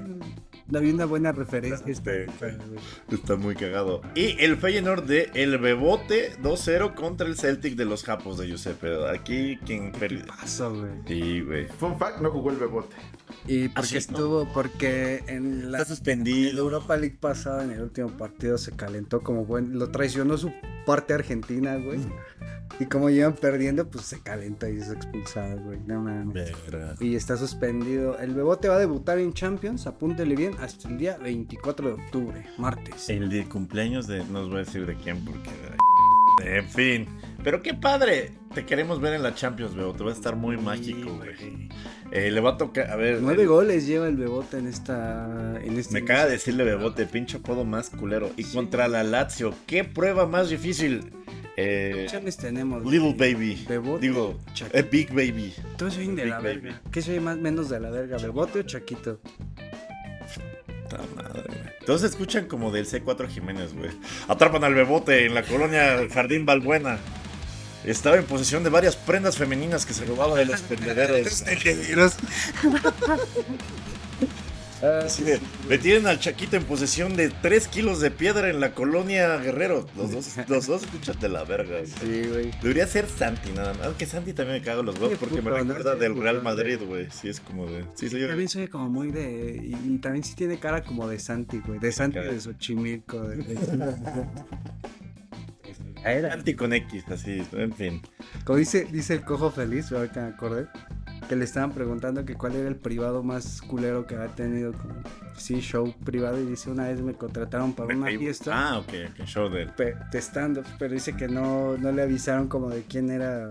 [0.66, 1.86] No había una buena referencia.
[1.86, 2.80] década, güey.
[3.10, 4.00] Está muy cagado.
[4.14, 9.08] Y el Feyenoord de El Bebote 2-0 contra el Celtic de los Japos de Giuseppe.
[9.08, 10.24] Aquí quien perdió.
[10.26, 10.90] Pasó, güey.
[11.06, 11.66] Sí, güey.
[11.66, 12.96] Fun fact, no jugó el bebote.
[13.46, 13.98] Y porque Ah, ¿no?
[13.98, 16.24] estuvo, porque en la, Está en
[16.56, 19.78] la Europa League pasada, en el último partido, se calentó como buen.
[19.78, 20.50] Lo traicionó su
[20.84, 22.00] parte argentina, güey.
[22.80, 25.78] Y como iban perdiendo, pues se calentó y es expulsado, güey.
[25.86, 26.34] No mames.
[26.34, 26.94] Verga.
[27.00, 28.18] Y está suspendido.
[28.18, 32.46] El Bebote va a debutar en Champions, apúntele bien, hasta el día 24 de octubre,
[32.58, 33.08] martes.
[33.08, 34.24] El de cumpleaños de.
[34.24, 35.50] No os voy a decir de quién porque.
[36.42, 37.06] En fin.
[37.42, 38.32] Pero qué padre.
[38.54, 39.92] Te queremos ver en la Champions, Bebo.
[39.92, 41.68] Te va a estar muy mágico, güey.
[42.12, 42.90] Eh, le va a tocar.
[42.90, 43.20] A ver.
[43.20, 45.60] Nueve eh, goles lleva el Bebote en esta.
[45.62, 48.30] En este Me acaba de decirle Bebote, pinche apodo más culero.
[48.36, 51.12] Y contra la Lazio, ¿qué prueba más difícil?
[51.56, 52.84] Eh, opciones tenemos?
[52.84, 53.64] Little Baby.
[53.68, 54.06] Bebote.
[54.06, 54.88] Digo, Chaquito.
[54.90, 55.54] Big Baby.
[55.76, 56.80] Todos soy de la verga.
[56.90, 58.16] ¿Qué soy más menos de la verga?
[58.18, 59.20] ¿Bebote o Chaquito?
[60.96, 61.74] Puta madre, güey.
[61.86, 63.90] Todos se escuchan como del C4 Jiménez, güey.
[64.28, 66.98] Atrapan al bebote en la colonia Jardín Balbuena.
[67.84, 70.62] Estaba en posesión de varias prendas femeninas que se robaba de los
[75.04, 79.36] Así de, Metieron al Chaquito en posesión de 3 kilos de piedra en la colonia
[79.38, 79.86] Guerrero.
[79.96, 81.78] Los dos, los dos escuchan de la verga.
[81.78, 81.86] güey.
[81.86, 82.50] Sí, güey.
[82.62, 83.86] Debería ser Santi nada más.
[83.86, 86.42] Aunque Santi también me cago en los huevos Sí, porque me recuerda Sí, del Real.
[86.42, 87.08] Madrid, güey.
[87.10, 87.84] Sí, es como de.
[87.94, 88.26] Sí, soy.
[88.26, 89.60] También soy como muy de.
[89.62, 91.78] Y, y también sí tiene cara como de Santi, güey.
[91.78, 92.32] De Santi Cara.
[92.32, 93.20] de Xochimilco.
[93.20, 93.56] De,
[96.06, 96.20] Ah.
[96.30, 98.02] Santi con X, así, en fin.
[98.44, 100.66] Como dice, dice el cojo feliz, ahorita me acordé.
[101.28, 104.72] Que le estaban preguntando que cuál era el privado más culero que había tenido.
[104.72, 104.94] Como,
[105.36, 106.40] sí, show privado.
[106.40, 108.52] Y dice: Una vez me contrataron para una fiesta.
[108.54, 109.66] Ah, ok, ok, show de.
[109.66, 113.48] de stand-up, pero dice que no, no le avisaron como de quién era,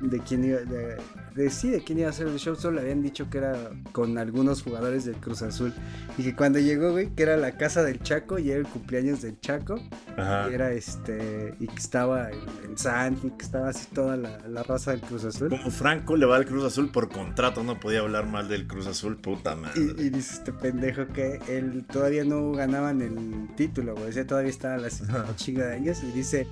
[0.00, 0.96] de quién iba, de,
[1.34, 3.56] de- sí, de quién iba a hacer el show, solo le habían dicho que era
[3.92, 5.72] con algunos jugadores del Cruz Azul,
[6.18, 9.22] y que cuando llegó, güey, que era la casa del Chaco, y era el cumpleaños
[9.22, 9.80] del Chaco,
[10.16, 10.48] Ajá.
[10.50, 14.62] y era este, y que estaba el, el Santi, que estaba así toda la, la
[14.62, 15.48] raza del Cruz Azul.
[15.48, 18.86] Como Franco le va al Cruz Azul por contrato, no podía hablar mal del Cruz
[18.86, 19.80] Azul, puta madre.
[19.80, 24.08] Y, y dice este pendejo que él todavía no ganaban el título, güey.
[24.10, 24.88] O sea, todavía estaba la
[25.36, 26.02] chinga de años.
[26.02, 26.46] Y dice,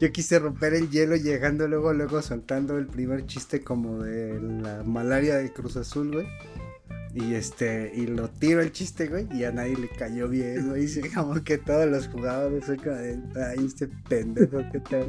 [0.00, 4.82] yo quise romper el hielo llegando luego, luego soltando el primer chiste como de la
[4.84, 6.26] malaria de Cruz Azul, güey.
[7.14, 10.82] Y este, y lo tiro el chiste, güey, y a nadie le cayó bien, güey.
[10.82, 15.04] Dice como que todos los jugadores son como de, ay, este pendejo que te.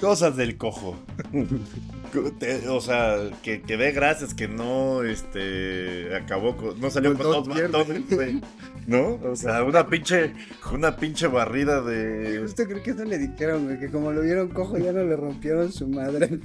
[0.00, 0.96] Cosas del cojo.
[2.38, 7.44] Te- o sea, que, que dé gracias que no este acabó con, no salió Con
[7.44, 7.86] con, piernas.
[7.88, 8.40] matos, güey.
[8.86, 9.14] ¿No?
[9.24, 10.32] O sea, una pinche
[10.72, 14.48] una pinche barrida de Justo creo que eso le dijeron, güey, que como lo vieron
[14.48, 16.38] cojo ya no le rompieron su madre.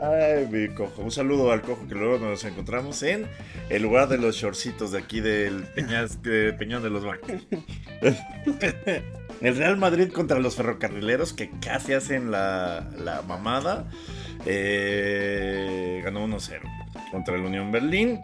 [0.00, 1.02] Ay, mi cojo.
[1.02, 3.26] Un saludo al cojo que luego nos encontramos en
[3.68, 7.32] el lugar de los shortcitos de aquí del Peñas, de Peñón de los Bancos.
[9.40, 13.88] El Real Madrid contra los ferrocarrileros que casi hacen la, la mamada.
[14.46, 16.60] Eh, ganó 1-0
[17.10, 18.20] contra el Unión Berlín.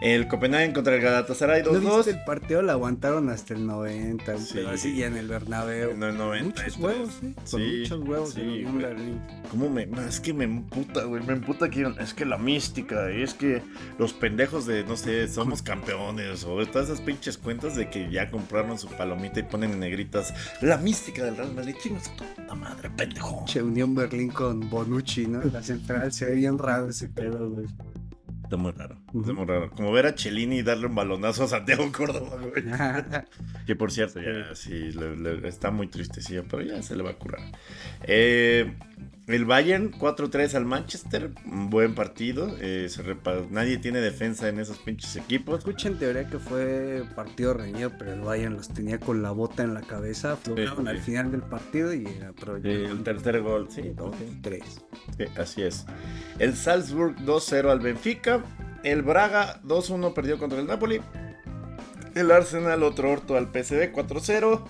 [0.00, 2.06] El Copenhagen contra el Galatasaray ¿No viste 2-2.
[2.08, 2.62] el partido?
[2.62, 4.54] Lo aguantaron hasta el 90, un Sí.
[4.54, 5.90] pedo así, y en el Bernabéu.
[5.90, 7.34] En el 90, Muchos huevos, ¿eh?
[7.34, 8.64] Con Sí, muchos huevos sí.
[9.50, 9.88] ¿Cómo me.?
[10.08, 11.22] Es que me emputa, güey.
[11.24, 11.92] Me emputa que.
[12.00, 13.10] Es que la mística.
[13.10, 13.62] Es que
[13.98, 16.44] los pendejos de, no sé, somos campeones.
[16.44, 20.32] O todas esas pinches cuentas de que ya compraron su palomita y ponen en negritas.
[20.60, 21.74] La mística del Real Madrid.
[21.82, 23.44] Chingas puta madre, pendejo.
[23.46, 25.40] Che, Unión Berlín con Bonucci, ¿no?
[25.52, 27.66] La central se ve bien raro ese pedo, güey.
[28.48, 28.96] Está muy raro.
[29.14, 29.70] Está muy raro.
[29.72, 32.64] Como ver a Chelini darle un balonazo a Santiago Córdoba, güey.
[33.66, 37.10] Que por cierto, ya sí, le- le- está muy tristecillo, pero ya se le va
[37.10, 37.42] a curar.
[38.04, 38.72] Eh,
[39.28, 42.56] el Bayern 4-3 al Manchester, un buen partido.
[42.60, 43.02] eh, se
[43.50, 45.58] Nadie tiene defensa en esos pinches equipos.
[45.58, 49.62] Escucha en teoría que fue partido reñido, pero el Bayern los tenía con la bota
[49.62, 50.32] en la cabeza.
[50.32, 50.90] Aflojaron sí.
[50.90, 52.98] al final del partido y aprovecharon.
[52.98, 54.16] El tercer gol, sí, Dos, ok.
[54.42, 54.62] tres.
[55.16, 55.84] Sí, así es.
[56.38, 58.42] El Salzburg 2-0 al Benfica.
[58.82, 61.00] El Braga 2-1 perdió contra el Napoli.
[62.14, 64.64] El Arsenal otro orto al PSV 4-0.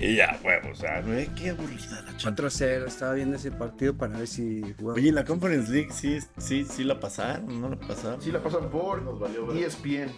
[0.00, 2.44] Y ya, huevo, o sea, güey, qué aburrida la chanta.
[2.44, 4.96] 4-0, estaba viendo ese partido para ver si jugaba.
[4.96, 8.22] Oye, la Conference League sí, sí, sí la pasaron, ¿no la pasaron?
[8.22, 9.64] Sí la pasan por Nos valió, ¿verdad?
[9.64, 10.12] ESPN.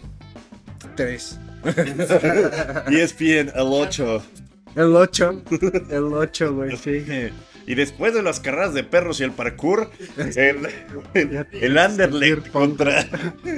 [0.95, 1.39] 3.
[2.91, 4.23] ESPN, el 8.
[4.75, 5.43] El 8.
[5.89, 7.03] El 8, güey, sí.
[7.67, 10.67] Y después de las carreras de perros y el parkour, el,
[11.13, 13.07] el, el Anderlecht contra.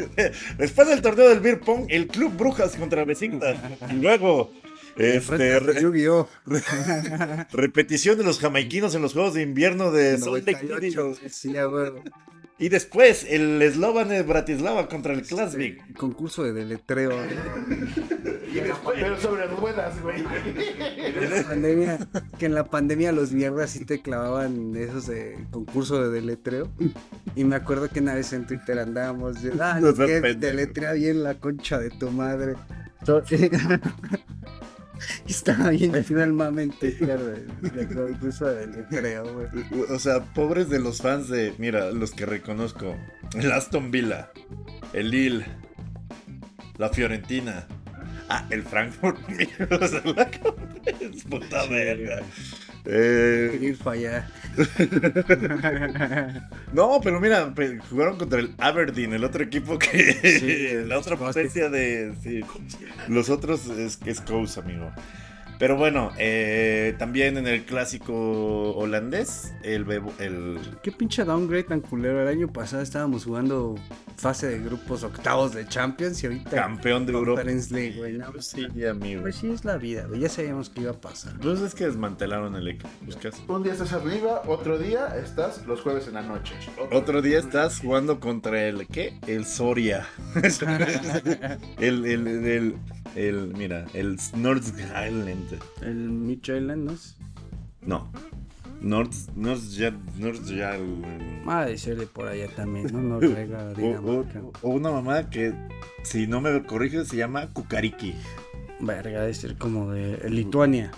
[0.57, 3.57] Después del torneo del Beer Pong, el Club Brujas contra Besiktas.
[3.89, 4.51] Y luego.
[4.95, 6.27] Este, re- Yu-Gi-Oh!
[7.51, 10.95] repetición de los jamaiquinos en los Juegos de Invierno de Salt Lake City.
[10.95, 11.15] 98.
[11.29, 11.53] Sí.
[12.59, 15.97] Y después el Slovan de Bratislava contra el Klasvik.
[15.97, 17.11] Concurso de deletreo.
[18.93, 20.23] Pero sobre ruedas, güey.
[20.97, 21.99] En la pandemia,
[22.37, 26.69] que en la pandemia los viernes sí te clavaban esos de concurso de deletreo.
[27.35, 30.21] Y me acuerdo que una vez en Twitter andábamos ah, No que
[30.93, 32.55] bien la concha de tu madre.
[35.27, 36.03] Estaba bien de,
[38.55, 39.47] deletreo, güey.
[39.89, 42.95] O sea, pobres de los fans de, mira, los que reconozco.
[43.35, 44.31] El Aston Villa,
[44.93, 45.45] el Lille,
[46.77, 47.67] la Fiorentina.
[48.29, 49.19] Ah, el Frankfurt,
[49.81, 50.23] o sea, la
[50.99, 52.21] es puta verga.
[52.85, 54.29] Eh, Ir para allá.
[56.73, 57.53] no, pero mira,
[57.89, 60.13] jugaron contra el Aberdeen, el otro equipo que.
[60.39, 62.13] Sí, la otra potencia de.
[62.21, 62.41] sí.
[63.07, 64.91] Los otros es, es Coast, amigo.
[65.63, 68.13] Pero bueno, eh, también en el clásico
[68.75, 72.21] holandés, el, bebo- el Qué pinche downgrade tan culero.
[72.21, 73.75] El año pasado estábamos jugando
[74.17, 77.43] fase de grupos octavos de Champions y ahorita campeón de Europa.
[77.45, 78.17] League, güey.
[78.17, 78.29] ¿no?
[78.33, 79.21] Pues sí, amigo.
[79.21, 80.19] Pues sí, es la vida, güey.
[80.19, 81.39] Ya sabíamos que iba a pasar.
[81.39, 82.89] Pues es que desmantelaron el equipo.
[83.05, 83.41] Buscas.
[83.47, 86.55] Un día estás arriba, otro día estás los jueves en la noche.
[86.91, 89.17] Otro día estás jugando contra el ¿qué?
[89.27, 90.05] El Soria.
[91.79, 92.75] el, el, el, el-
[93.15, 95.59] mira, el North Highland.
[95.81, 96.91] El Mitch Island, ¿no?
[96.93, 97.17] es?
[97.81, 98.11] No.
[98.81, 99.61] North, North,
[100.17, 100.41] North
[101.47, 102.99] Ha de ser de por allá también, ¿no?
[103.19, 104.41] Noruega, o, Dinamarca.
[104.41, 105.53] o- o una mamá que,
[106.03, 108.13] si no me corriges, se llama Kukariki.
[108.81, 110.91] Verga, de ser como de Lituania.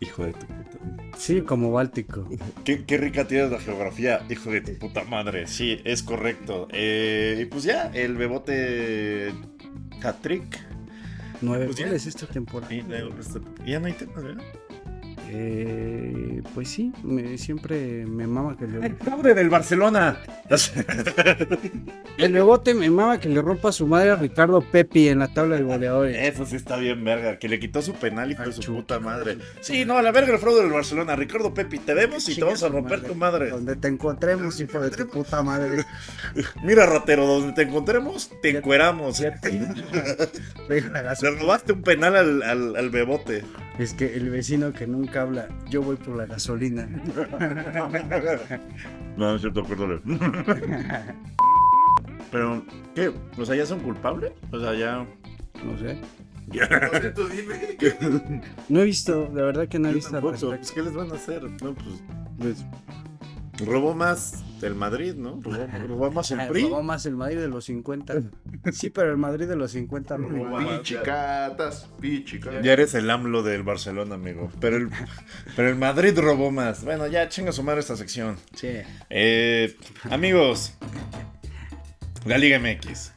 [0.00, 0.78] Hijo de tu puta.
[1.18, 2.26] Sí, como Báltico.
[2.64, 5.46] Qué, qué rica tienes la geografía, hijo de tu puta madre.
[5.48, 6.68] Sí, es correcto.
[6.70, 9.34] Eh, y pues ya, el bebote
[10.02, 10.66] hat-trick.
[11.40, 11.86] Nueve Pues ya.
[11.86, 12.72] goles esta temporada.
[12.74, 13.10] Y luego,
[13.66, 14.44] ya no hay temas, ¿verdad?
[15.30, 18.86] Eh, pues sí, me- siempre me mama que le...
[18.86, 20.18] El pobre del Barcelona.
[22.18, 25.56] El bebote me mama que le rompa su madre a Ricardo Pepi en la tabla
[25.56, 26.16] de goleadores.
[26.34, 27.38] Eso sí está bien, verga.
[27.38, 29.38] Que le quitó su penal, de Ay, su puta madre.
[29.60, 31.14] Sí, no, a la verga el fraude del Barcelona.
[31.14, 33.50] Ricardo Pepi, te vemos y te vamos a romper tu madre.
[33.50, 35.84] Donde te encontremos, hijo de tu puta madre.
[36.64, 39.20] Mira, ratero, donde te encontremos, te encueramos.
[40.70, 43.44] Le robaste un penal al, al, al bebote.
[43.78, 46.88] Es que el vecino que nunca habla, yo voy por la gasolina.
[49.16, 50.00] No, no es cierto, perdón.
[52.30, 52.62] Pero,
[52.94, 53.12] ¿qué?
[53.36, 54.30] O sea, ¿ya son culpables?
[54.52, 55.04] O sea, ya...
[55.64, 55.98] No sé.
[56.52, 57.76] Oye, tú dime.
[58.68, 61.42] No he visto, de verdad que no he visto pues, ¿qué les van a hacer?
[61.42, 62.02] No, pues,
[62.38, 62.64] pues,
[63.64, 65.40] robó más el Madrid, ¿no?
[65.42, 66.62] Robó, robó más el PRI.
[66.62, 68.14] Robó más el Madrid de los 50.
[68.72, 70.78] Sí, pero el Madrid de los 50 robó más.
[70.80, 72.64] Pichicatas, pichicatas.
[72.64, 74.50] Ya eres el AMLO del Barcelona, amigo.
[74.60, 74.90] Pero el,
[75.56, 76.84] pero el Madrid robó más.
[76.84, 78.36] Bueno, ya chinga su madre esta sección.
[78.54, 78.68] Sí.
[79.10, 79.76] Eh,
[80.10, 80.74] amigos,
[82.24, 83.12] la Liga MX.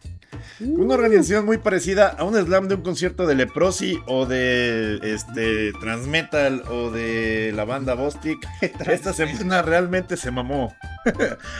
[0.59, 5.73] Una organización muy parecida a un slam de un concierto de Leprosy o de este
[5.79, 8.39] Transmetal o de la banda Bostic.
[8.87, 10.75] Esta semana realmente se mamó.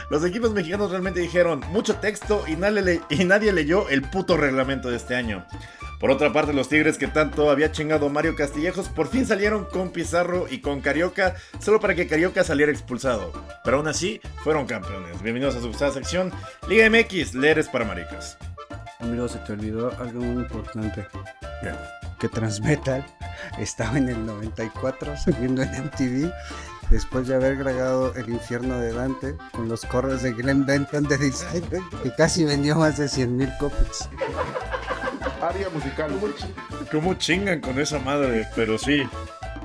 [0.10, 4.38] Los equipos mexicanos realmente dijeron mucho texto y nadie, le- y nadie leyó el puto
[4.38, 5.46] reglamento de este año.
[6.00, 9.92] Por otra parte, los Tigres que tanto había chingado Mario Castillejos por fin salieron con
[9.92, 13.32] Pizarro y con Carioca solo para que Carioca saliera expulsado.
[13.64, 15.22] Pero aún así, fueron campeones.
[15.22, 16.32] Bienvenidos a su sección
[16.68, 18.36] Liga MX, leeres para maricas.
[19.02, 21.08] Amigo, se te olvidó algo muy importante.
[21.62, 21.72] ¿Qué?
[22.20, 23.06] Que Transmetal
[23.60, 26.32] estaba en el 94 saliendo en MTV
[26.92, 31.18] después de haber grabado El infierno de Dante con los corros de Glenn Benton de
[31.18, 31.64] Design
[32.04, 34.10] y casi vendió más de 100 mil copias.
[35.42, 36.12] Área musical.
[36.92, 38.48] ¿Cómo chingan con esa madre?
[38.56, 39.02] Pero sí.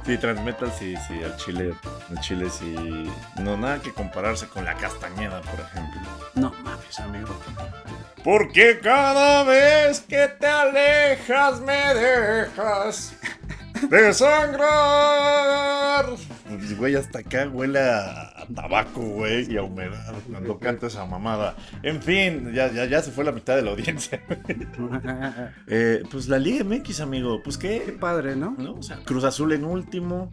[0.07, 1.75] Sí, Transmetal, sí, sí, al Chile.
[2.11, 3.11] Al Chile sí.
[3.42, 6.01] No, nada que compararse con la Castañeda, por ejemplo.
[6.35, 7.37] No mames, amigo.
[8.26, 13.16] Porque cada vez que te alejas me dejas
[13.88, 16.06] de sangrar.
[16.50, 21.06] mames, güey, hasta acá huele a, a tabaco, güey, y a humedad cuando canta esa
[21.06, 21.54] mamada.
[21.84, 24.20] En fin, ya, ya, ya se fue la mitad de la audiencia.
[25.68, 28.56] Eh, pues la Liga MX, amigo, pues Qué qué, padre, ¿no?
[28.58, 28.74] ¿no?
[28.74, 30.33] O sea, Cruz Azul en último,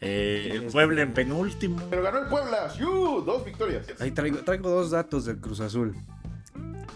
[0.00, 1.80] eh, el Puebla en penúltimo.
[1.90, 2.74] Pero ganó el Puebla.
[2.76, 3.22] ¡Yu!
[3.24, 3.86] Dos victorias.
[4.00, 5.94] Ahí traigo, traigo dos datos del Cruz Azul.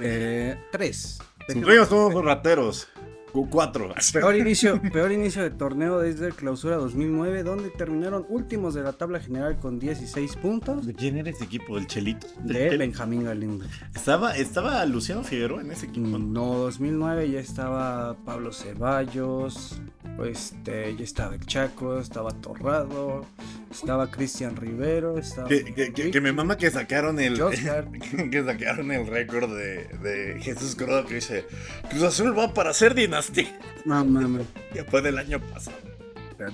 [0.00, 1.18] Eh, tres.
[1.48, 2.88] Ríos somos los rateros.
[3.32, 4.12] Q4.
[4.12, 8.92] Peor inicio, peor inicio de torneo desde el clausura 2009, donde terminaron últimos de la
[8.92, 10.86] tabla general con 16 puntos.
[10.86, 11.76] ¿De quién era ese equipo?
[11.76, 12.26] ¿Del Chelito?
[12.42, 13.64] De Benjamín Galindo.
[13.94, 16.18] Estaba, estaba Luciano Figueroa en ese equipo.
[16.18, 19.80] No, 2009 ya estaba Pablo Ceballos,
[20.24, 23.24] este, ya estaba el Chaco, estaba Torrado,
[23.70, 25.48] estaba Cristian Rivero, estaba...
[25.48, 27.38] Que, que- que- que me mama que sacaron el.
[28.30, 31.44] Que sacaron el récord de, de Jesús Corodo que dice
[31.90, 33.58] Cruz Azul va para ser dinastía.
[33.84, 34.46] No mames.
[34.90, 35.76] Fue del año pasado.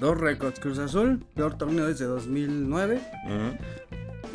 [0.00, 3.00] Dos récords Cruz Azul, peor torneo desde 2009.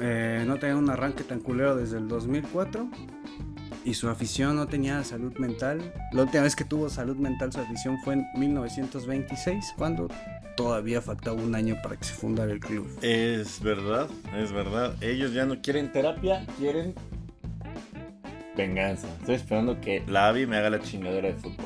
[0.02, 2.88] Eh, no tenía un arranque tan culero desde el 2004.
[3.86, 5.94] Y su afición no tenía salud mental.
[6.12, 10.08] La última vez que tuvo salud mental su afición fue en 1926, cuando
[10.64, 12.86] todavía faltaba un año para que se fundara el club.
[13.02, 14.94] Es verdad, es verdad.
[15.02, 16.94] Ellos ya no quieren terapia, quieren
[18.58, 19.08] venganza.
[19.22, 21.66] Estoy esperando que la Avi me haga la chingadera de fútbol.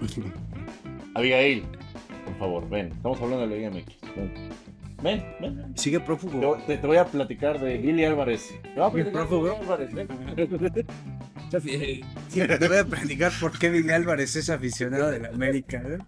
[1.14, 1.64] Abigail,
[2.24, 2.92] por favor, ven.
[2.92, 3.94] Estamos hablando de la Liga MX.
[4.16, 4.32] Ven,
[5.02, 5.24] ven.
[5.58, 5.72] ven.
[5.76, 6.56] Sigue prófugo.
[6.66, 8.54] te- te voy a platicar de Billy Álvarez.
[8.62, 9.54] Te voy a de prófugo.
[9.60, 10.08] Álvarez, ven.
[11.50, 15.82] Sí, te voy a platicar por qué Billy Álvarez es aficionado del América.
[15.84, 15.98] ¿eh?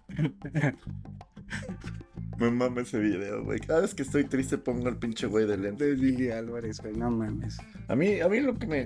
[2.37, 3.59] Me mama ese video, güey.
[3.59, 5.85] Cada vez que estoy triste pongo al pinche güey de lente.
[5.85, 7.57] De Billy Álvarez, güey, no mames.
[7.87, 8.85] A mí, a mí lo que me.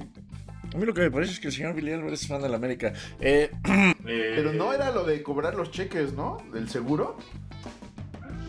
[0.73, 2.49] A mí lo que me parece es que el señor Billy Álvarez es fan de
[2.49, 2.93] la América.
[3.21, 3.51] Eh,
[4.03, 6.37] Pero no era lo de cobrar los cheques, ¿no?
[6.53, 7.17] Del seguro.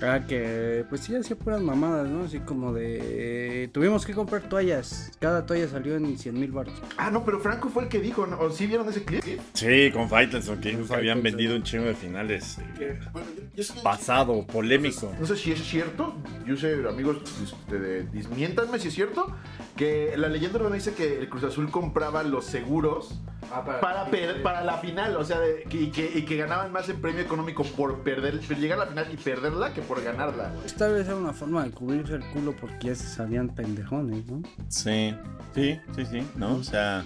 [0.02, 2.24] Ah, que pues sí hacía puras mamadas, ¿no?
[2.24, 3.68] Así como de...
[3.72, 5.10] Tuvimos que comprar toallas.
[5.18, 6.74] Cada toalla salió en 100 mil baros.
[6.96, 8.38] Ah, no, pero Franco fue el que dijo, ¿no?
[8.38, 9.22] ¿O sí vieron ese clip?
[9.54, 11.22] Sí, con Faitelson, que Con habían Faitelson.
[11.22, 12.58] vendido un chingo de finales.
[13.12, 13.26] Bueno,
[13.56, 15.12] yo, yo Pasado, polémico.
[15.18, 19.34] No sé si es cierto, yo sé, amigos, este, de- dismiéntanme si es cierto,
[19.76, 23.20] que la leyenda urbana dice que el Cruz Azul compraba los seguros
[23.80, 26.88] para, per- para la final, o sea, de- que- y, que, y que ganaban más
[26.88, 30.52] en premio económico por perder, por llegar a la final y perderla que por ganarla.
[30.76, 34.42] Tal vez era una forma de cubrirse el culo porque ya se sabían pendejones, ¿no?
[34.68, 35.14] Sí,
[35.54, 36.56] sí, sí, sí, ¿no?
[36.56, 37.04] O sea,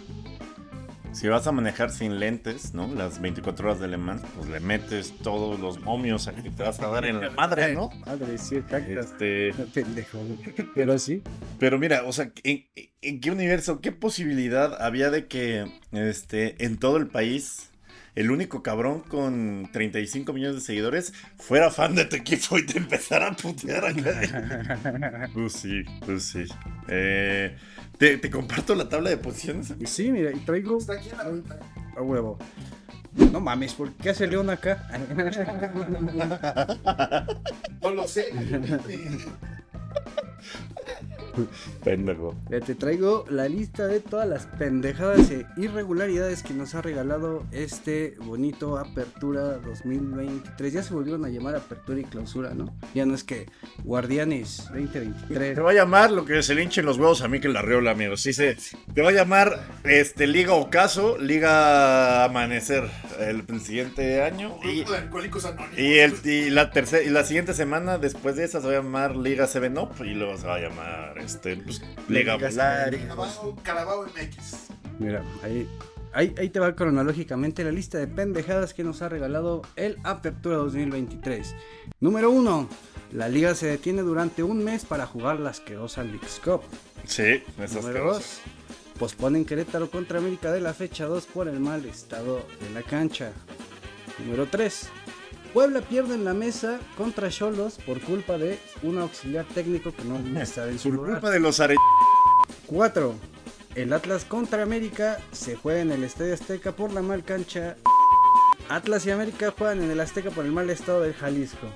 [1.13, 2.93] si vas a manejar sin lentes, ¿no?
[2.95, 6.63] Las 24 horas de Le Mans, pues le metes todos los momios a que te
[6.63, 7.91] vas a dar en la madre, ¿no?
[8.07, 8.99] Madre, sí, exacto.
[8.99, 10.19] Este, Pendejo.
[10.75, 11.23] Pero sí.
[11.59, 12.65] pero mira, o sea, ¿en,
[13.03, 17.72] en qué universo, qué posibilidad había de que este, en todo el país
[18.15, 22.79] el único cabrón con 35 millones de seguidores fuera fan de tu equipo y te
[22.79, 25.29] empezara a putear acá?
[25.35, 26.45] Pues sí, pues sí.
[26.89, 27.57] Eh,
[27.99, 29.73] te, te comparto la tabla de posiciones.
[29.87, 31.61] Sí, mira, y traigo Está aquí en la ventana.
[31.97, 32.39] a huevo.
[33.31, 34.89] No mames, ¿por qué hace León acá?
[37.83, 38.27] No lo sé.
[41.85, 42.35] Pendejo.
[42.49, 48.17] Te traigo la lista de todas las pendejadas e irregularidades que nos ha regalado este
[48.21, 50.73] bonito Apertura 2023.
[50.73, 52.75] Ya se volvieron a llamar Apertura y Clausura, ¿no?
[52.95, 53.47] Ya no es que
[53.85, 55.55] Guardianes 2023.
[55.55, 57.63] Te va a llamar lo que se le hinchen los huevos a mí que la
[57.63, 58.17] riola, amigo.
[58.17, 58.57] Sí, se,
[58.95, 64.59] te va a llamar este, Liga Ocaso, Liga Amanecer el, el siguiente año.
[65.77, 68.77] Y, el, y la tercera, y la siguiente semana, después de esa, se va a
[68.77, 70.05] llamar Liga 7 Up.
[70.05, 74.69] Y luego se va a llamar este, pues, y- Carabao, Carabao MX.
[74.99, 75.69] Mira, ahí,
[76.13, 80.57] ahí, ahí te va cronológicamente la lista de pendejadas que nos ha regalado el Apertura
[80.57, 81.55] 2023.
[82.01, 82.69] Número 1.
[83.13, 86.63] La liga se detiene durante un mes para jugar la asquerosa Leagues Cup.
[87.07, 88.41] Sí, esas Número cosas.
[88.45, 88.99] 2.
[88.99, 93.33] Posponen Querétaro contra América de la fecha 2 por el mal estado de la cancha.
[94.25, 94.89] Número 3.
[95.53, 100.19] Puebla pierde en la mesa contra Cholos por culpa de un auxiliar técnico que no
[100.41, 101.13] está en su Por lugar.
[101.15, 101.77] culpa de los are...
[102.67, 103.15] 4.
[103.75, 107.77] El Atlas contra América se juega en el Estadio Azteca por la mal cancha.
[108.69, 111.67] Atlas y América juegan en el Azteca por el mal estado del Jalisco.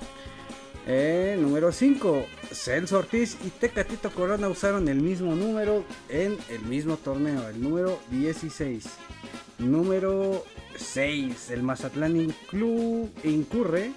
[0.86, 2.24] Eh, número 5.
[2.52, 7.98] Celso Ortiz y Tecatito Corona usaron el mismo número en el mismo torneo, el número
[8.10, 8.84] 16.
[9.58, 10.44] Número
[10.76, 11.50] 6.
[11.50, 13.92] El Mazatlán inclu- incurre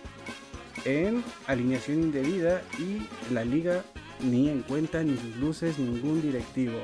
[0.86, 3.01] en alineación indebida y
[3.34, 3.84] la liga
[4.21, 6.80] ni en cuenta ni sus luces ningún directivo.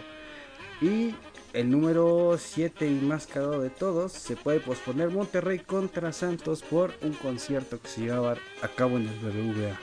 [0.81, 1.15] Y
[1.53, 6.93] el número 7 y más cagado de todos, se puede posponer Monterrey contra Santos por
[7.01, 9.79] un concierto que se llevaba a cabo en el BBVA.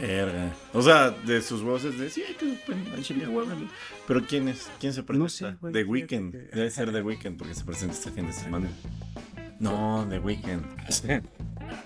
[0.00, 0.52] Verga.
[0.72, 3.48] O sea, de sus voces de sí, hay que bueno, al chile, huevo".
[4.08, 4.68] Pero ¿quién es?
[4.80, 5.22] ¿Quién se presenta?
[5.22, 6.32] No sé, The Weeknd.
[6.32, 8.68] que- Debe ser The Weeknd porque se presenta este fin de semana.
[9.60, 10.64] No, The Weeknd.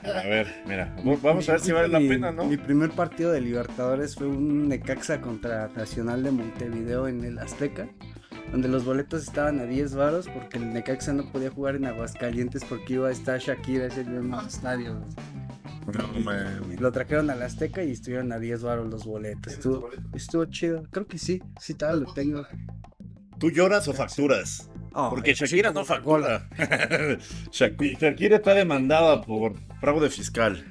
[0.04, 0.94] A ver, mira.
[1.22, 2.44] Vamos a ver si vale la Mi- pena, ¿no?
[2.44, 7.88] Mi primer partido de Libertadores fue un Necaxa contra Nacional de Montevideo en el Azteca,
[8.52, 12.64] donde los boletos estaban a 10 varos porque el Necaxa no podía jugar en Aguascalientes
[12.64, 15.00] porque iba a estar Shakira ese mismo estadio.
[15.96, 16.60] No, man.
[16.78, 19.54] Lo trajeron al Azteca y estuvieron a 10 varos los boletos.
[19.54, 20.82] Estuvo, estuvo chido.
[20.90, 22.46] Creo que sí, sí, tal, lo tengo.
[23.38, 24.68] ¿Tú lloras o facturas?
[24.92, 26.48] Oh, Porque Shakira no factura.
[27.52, 30.64] Shak- Shakira está demandada por fraude fiscal.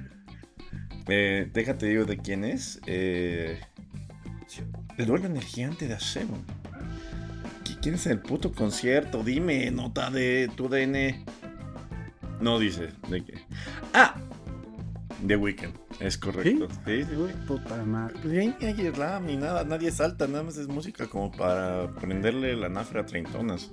[1.08, 2.80] Eh, déjate digo de quién es.
[2.86, 3.60] Eh,
[4.98, 6.38] el dueño energiante de Acebo.
[7.64, 9.24] ¿Qui- ¿Quién es el puto concierto?
[9.24, 11.24] Dime, nota de tu DN.
[12.42, 13.34] No dice de qué.
[13.94, 14.16] Ah,
[15.26, 15.74] The Weeknd.
[16.00, 16.68] Es correcto.
[16.86, 17.34] Sí, sí, güey.
[17.46, 18.16] Puta madre.
[18.22, 21.94] Pues ya ni hay slam ni nada, nadie salta, nada más es música como para
[21.96, 23.70] prenderle la nafra a treintonas.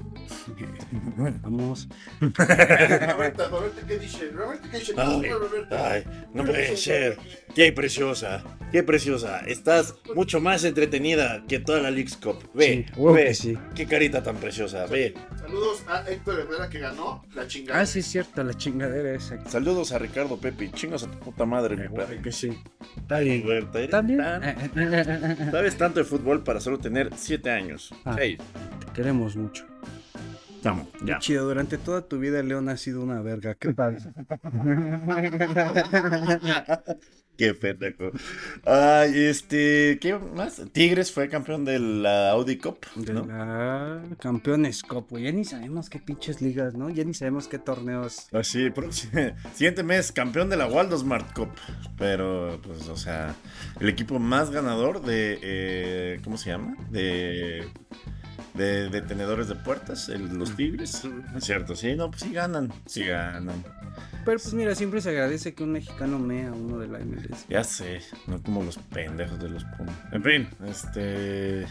[1.43, 1.89] Vamos.
[2.20, 4.31] Roberta, Roberta, ¿qué dice?
[4.31, 4.93] Roberta, ¿qué dice?
[4.97, 5.93] Ay, Roberta.
[5.93, 6.05] ay,
[6.35, 7.16] no puede ser.
[7.55, 9.41] Qué preciosa, qué preciosa.
[9.41, 12.51] Estás mucho más entretenida que toda la Leagues Cup.
[12.55, 13.59] Ve, Sí, ve, que sí.
[13.74, 14.85] qué carita tan preciosa.
[14.87, 15.14] Ve.
[15.41, 17.81] Saludos a Héctor Herrera que ganó la chingada.
[17.81, 19.43] Ah, sí, es cierto, la chingadera esa.
[19.49, 20.70] Saludos a Ricardo Pepe.
[20.72, 21.87] Chingas a tu puta madre, mi
[22.23, 22.59] Que sí.
[22.97, 23.59] Está bien, güey.
[23.59, 23.91] está bien.
[23.91, 24.19] ¿También?
[24.21, 27.95] Tan- Sabes tanto de fútbol para solo tener 7 años.
[28.05, 28.14] Ah.
[28.17, 28.39] Seis.
[28.85, 29.64] Te queremos mucho.
[30.62, 31.19] Vamos, ya.
[31.21, 33.55] Chido, durante toda tu vida León ha sido una verga.
[33.55, 33.99] Qué padre.
[37.37, 38.12] Qué pendejo.
[38.64, 40.62] Ay, este, ¿qué más?
[40.72, 43.26] Tigres fue campeón de la Audi Cup, De ¿no?
[43.26, 45.24] la Campeones Cup, güey.
[45.24, 46.89] Ya ni sabemos qué pinches ligas, ¿no?
[46.89, 48.28] Ya ni sabemos qué torneos.
[48.32, 51.51] Así, próximo- siguiente mes, campeón de la Waldo Smart Cup.
[51.99, 53.34] Pero, pues, o sea,
[53.80, 56.76] el equipo más ganador de, eh, ¿cómo se llama?
[56.91, 57.68] De,
[58.57, 61.03] de, de tenedores de puertas, el- los Tigres.
[61.37, 63.63] Es cierto, sí, no, pues sí ganan, sí ganan.
[64.25, 67.47] Pero pues mira, siempre se agradece que un mexicano mea a uno de la MLS.
[67.49, 69.95] Ya sé, no como los pendejos de los Pumas.
[70.11, 71.63] En fin, este...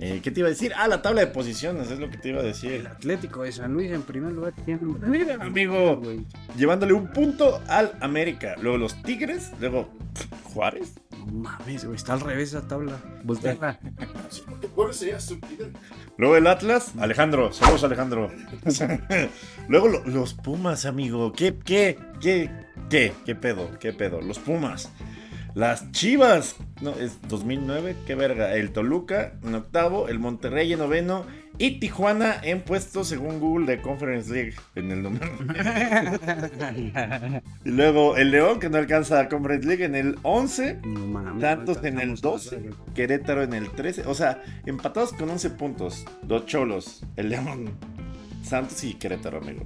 [0.00, 0.72] eh, ¿Qué te iba a decir?
[0.76, 2.88] Ah, la tabla de posiciones, es lo que te iba a El decir.
[2.88, 4.80] Atlético de San Luis en primer lugar tiene.
[5.06, 6.02] Mira, amigo,
[6.56, 8.56] llevándole un punto al América.
[8.60, 9.88] Luego los Tigres, luego
[10.52, 10.94] Juárez.
[11.26, 11.96] No mames, güey.
[11.96, 12.98] Está al revés esa tabla.
[13.22, 13.78] Volteala.
[14.74, 15.70] ¿Cuál sería su líder?
[16.16, 18.30] Luego el Atlas, Alejandro, saludos Alejandro.
[19.68, 21.32] Luego lo- los Pumas, amigo.
[21.32, 22.50] ¿Qué, qué, qué,
[22.90, 24.20] qué, qué pedo, qué pedo?
[24.20, 24.90] Los Pumas.
[25.54, 28.54] Las Chivas, no, es 2009, qué verga.
[28.54, 31.24] El Toluca en octavo, el Monterrey en noveno
[31.56, 35.24] y Tijuana en puesto según Google de Conference League en el número.
[37.64, 40.80] y luego el León que no alcanza a Conference League en el 11.
[40.84, 41.40] No mames.
[41.40, 42.94] Santos en el estamos 12, pasando.
[42.94, 47.70] Querétaro en el 13, o sea, empatados con 11 puntos, dos cholos, el León,
[48.42, 49.64] Santos y Querétaro, amigo.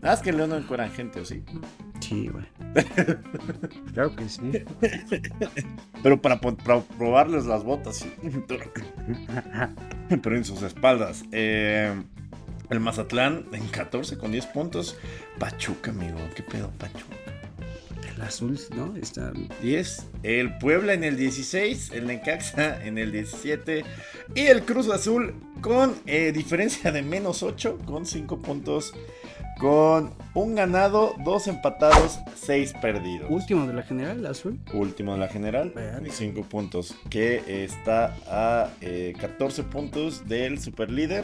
[0.00, 1.44] Nada más que el León no encuentran gente, ¿o sí?
[2.02, 2.44] Sí, güey.
[3.94, 4.42] claro que sí.
[6.02, 8.12] Pero para, para probarles las botas, sí.
[10.22, 11.24] pero en sus espaldas.
[11.30, 11.94] Eh,
[12.70, 14.98] el Mazatlán en 14 con 10 puntos.
[15.38, 17.16] Pachuca, amigo, ¿qué pedo, Pachuca?
[18.16, 18.96] El azul, ¿no?
[18.96, 19.32] Está.
[19.62, 20.06] 10.
[20.24, 21.92] El Puebla en el 16.
[21.92, 23.84] El Necaxa en el 17.
[24.34, 27.78] Y el Cruz Azul con eh, diferencia de menos 8.
[27.86, 28.92] Con 5 puntos.
[29.62, 33.30] Con un ganado, dos empatados, 6 perdidos.
[33.30, 34.58] Último de la general, azul.
[34.72, 36.00] Último de la general, Verga.
[36.10, 36.96] 5 puntos.
[37.08, 41.22] Que está a eh, 14 puntos del superlíder.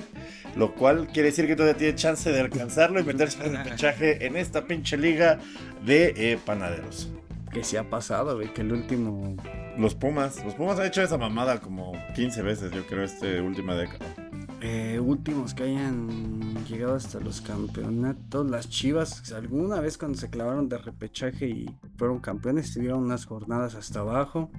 [0.54, 4.24] Lo cual quiere decir que todavía tiene chance de alcanzarlo y meterse en el repechaje
[4.24, 5.40] en esta pinche liga
[5.84, 7.10] de eh, panaderos.
[7.52, 8.54] Que se ha pasado, güey.
[8.54, 9.34] Que el último.
[9.76, 13.74] Los Pumas, los Pumas han hecho esa mamada como 15 veces, yo creo, este última
[13.74, 14.27] década.
[14.60, 18.50] Eh, últimos que hayan llegado hasta los campeonatos.
[18.50, 23.74] Las Chivas, alguna vez cuando se clavaron de repechaje y fueron campeones, tuvieron unas jornadas
[23.74, 24.50] hasta abajo.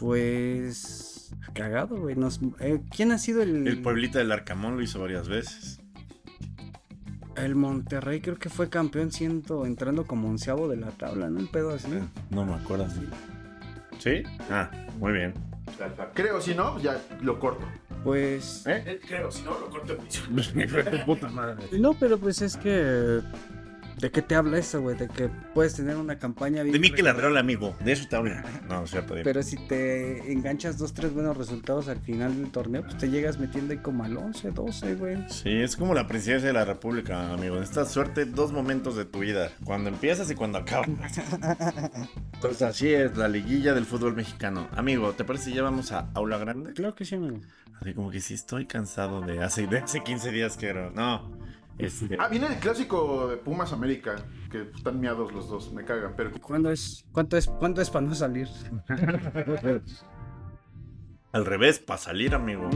[0.00, 1.10] Pues.
[1.52, 2.16] Cagado, güey.
[2.16, 3.66] nos- eh, ¿Quién ha sido el.
[3.66, 5.80] El Pueblita del Arcamón lo hizo varias veces.
[7.36, 11.40] El Monterrey creo que fue campeón siendo entrando como onceavo de la tabla, ¿no?
[11.40, 11.88] El pedo así.
[12.30, 13.00] No me acuerdo así.
[13.98, 14.22] ¿Sí?
[14.50, 14.70] Ah,
[15.00, 15.34] muy bien.
[16.14, 17.64] Creo, si no, ya lo corto.
[18.02, 18.66] Pues.
[18.66, 19.00] ¿Eh?
[19.06, 21.04] Creo, si no, lo corto en edición.
[21.06, 21.56] puta madre.
[21.78, 23.20] No, pero pues es que
[24.04, 24.98] ¿De qué te habla eso, güey?
[24.98, 27.74] De que puedes tener una campaña bien De Mikel Arreola, amigo.
[27.82, 28.34] De eso te hablo.
[28.68, 29.14] No, cierto.
[29.24, 33.38] Pero si te enganchas dos, tres buenos resultados al final del torneo, pues te llegas
[33.38, 35.16] metiendo ahí como al 11, 12, güey.
[35.30, 37.54] Sí, es como la presidencia de la República, amigo.
[37.54, 39.50] Necesitas suerte dos momentos de tu vida.
[39.64, 40.90] Cuando empiezas y cuando acabas.
[42.42, 44.68] Pues así es, la liguilla del fútbol mexicano.
[44.72, 46.74] Amigo, ¿te parece si ya vamos a Aula Grande?
[46.74, 47.40] Claro que sí, amigo.
[47.80, 50.90] Así como que sí estoy cansado de hace, de hace 15 días que era.
[50.90, 51.38] No.
[51.78, 54.16] Este, Ah, viene el clásico de Pumas América,
[54.50, 57.04] que están miados los dos, me cagan, pero ¿Cuándo es?
[57.12, 57.46] ¿Cuánto es?
[57.48, 58.48] ¿Cuánto es para no salir?
[61.32, 62.68] al revés, para salir, amigo.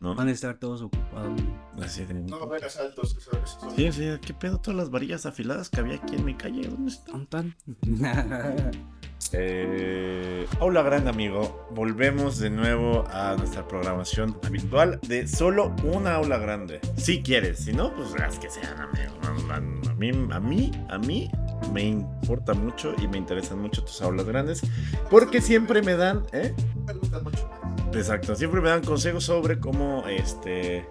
[0.00, 0.14] ¿No?
[0.14, 1.38] Van a estar todos ocupados.
[1.82, 3.14] Así de- No va a haber asaltos.
[3.18, 4.58] eso- eso- Sí, sí, ¿qué pedo?
[4.58, 6.66] Todas las varillas afiladas que había aquí en mi calle.
[6.68, 7.26] ¿Dónde están?
[7.26, 7.54] ¿Tan,
[9.32, 11.66] Eh, hola, gran amigo.
[11.70, 16.80] Volvemos de nuevo a nuestra programación habitual de solo una aula grande.
[16.96, 19.14] Si quieres, si no, pues haz que sean, amigo.
[19.50, 21.30] A, a- a mí, a mí, a mí
[21.72, 24.62] me importa mucho y me interesan mucho tus aulas grandes
[25.10, 26.54] porque siempre me dan, ¿eh?
[26.86, 27.48] Me gustan mucho.
[27.92, 30.86] Exacto, siempre me dan consejos sobre cómo, este,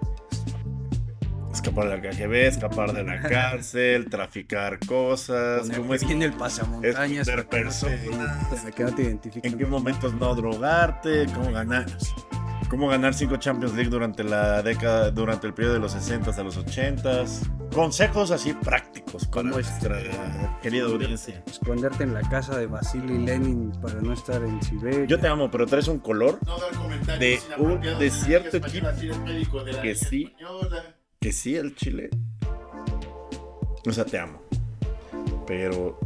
[1.59, 7.27] escapar de la KGB, escapar de la cárcel, traficar cosas, cómo es en el pasamontañas.
[7.27, 8.47] te- personas.
[8.75, 9.09] que no te
[9.43, 11.85] en qué momentos no drogarte, cómo ganar,
[12.69, 16.43] cómo ganar cinco Champions League durante la década, durante el periodo de los 60 a
[16.43, 17.25] los 80
[17.73, 19.97] Consejos así prácticos para ¿Cómo nuestra
[20.63, 21.43] querida audiencia.
[21.45, 25.05] Esconderte en la casa de Vasily Lenin para no estar en Siberia.
[25.05, 26.57] Yo te amo, pero traes un color No
[27.19, 30.33] De un- de cierto la que sí.
[30.39, 30.95] Española.
[31.19, 32.09] Que sí el chile.
[33.85, 34.41] O sea, te amo.
[35.45, 35.99] Pero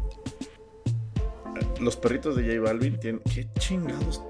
[1.80, 3.22] los perritos de J Balvin tienen.
[3.34, 4.24] ¿Qué chingados?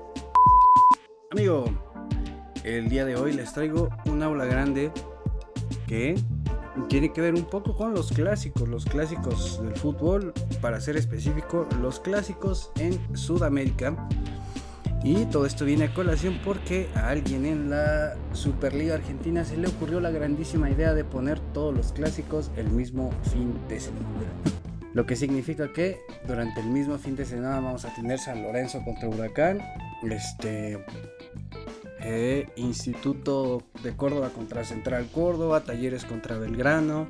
[1.31, 1.65] Amigo,
[2.63, 4.91] el día de hoy les traigo un aula grande
[5.87, 6.15] que
[6.89, 11.67] tiene que ver un poco con los clásicos, los clásicos del fútbol, para ser específico,
[11.81, 13.95] los clásicos en Sudamérica.
[15.03, 19.67] Y todo esto viene a colación porque a alguien en la Superliga Argentina se le
[19.67, 24.07] ocurrió la grandísima idea de poner todos los clásicos el mismo fin de semana.
[24.93, 28.81] Lo que significa que durante el mismo fin de semana vamos a tener San Lorenzo
[28.85, 29.59] contra Huracán,
[30.09, 30.79] este
[32.01, 37.07] eh, Instituto de Córdoba contra Central Córdoba, Talleres contra Belgrano,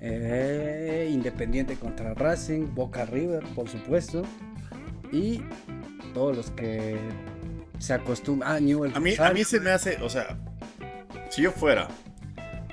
[0.00, 4.22] eh, Independiente contra Racing, Boca River, por supuesto,
[5.12, 5.42] y
[6.08, 6.98] todos los que
[7.78, 8.50] se acostumbran.
[8.52, 9.98] Ah, A mí, a mí se me hace.
[10.02, 10.38] O sea,
[11.30, 11.88] si yo fuera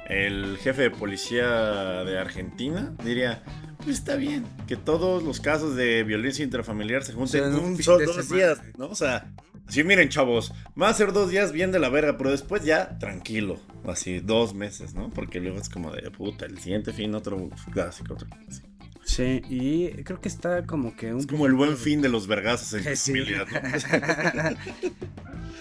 [0.10, 3.44] el jefe de policía de Argentina, diría.
[3.84, 7.84] Pues está bien que todos los casos de violencia intrafamiliar se junten sea, en un
[7.84, 8.36] solo dos semana.
[8.56, 8.88] días, ¿no?
[8.88, 9.32] O sea,
[9.68, 12.98] sí, miren, chavos, va a ser dos días bien de la verga, pero después ya
[12.98, 15.12] tranquilo, así dos meses, ¿no?
[15.12, 18.68] Porque luego es como de puta, el siguiente fin otro clásico, otro clásico.
[19.16, 22.28] Sí, y creo que está como que un Es como el buen fin de los
[22.28, 23.14] vergazos en Sí.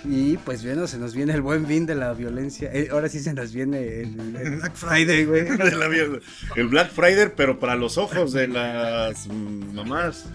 [0.07, 2.69] Y pues bueno, se nos viene el buen fin de la violencia.
[2.75, 5.47] Eh, ahora sí se nos viene el, el Black Friday, güey.
[6.57, 10.27] El Black Friday, pero para los ojos de las mamás.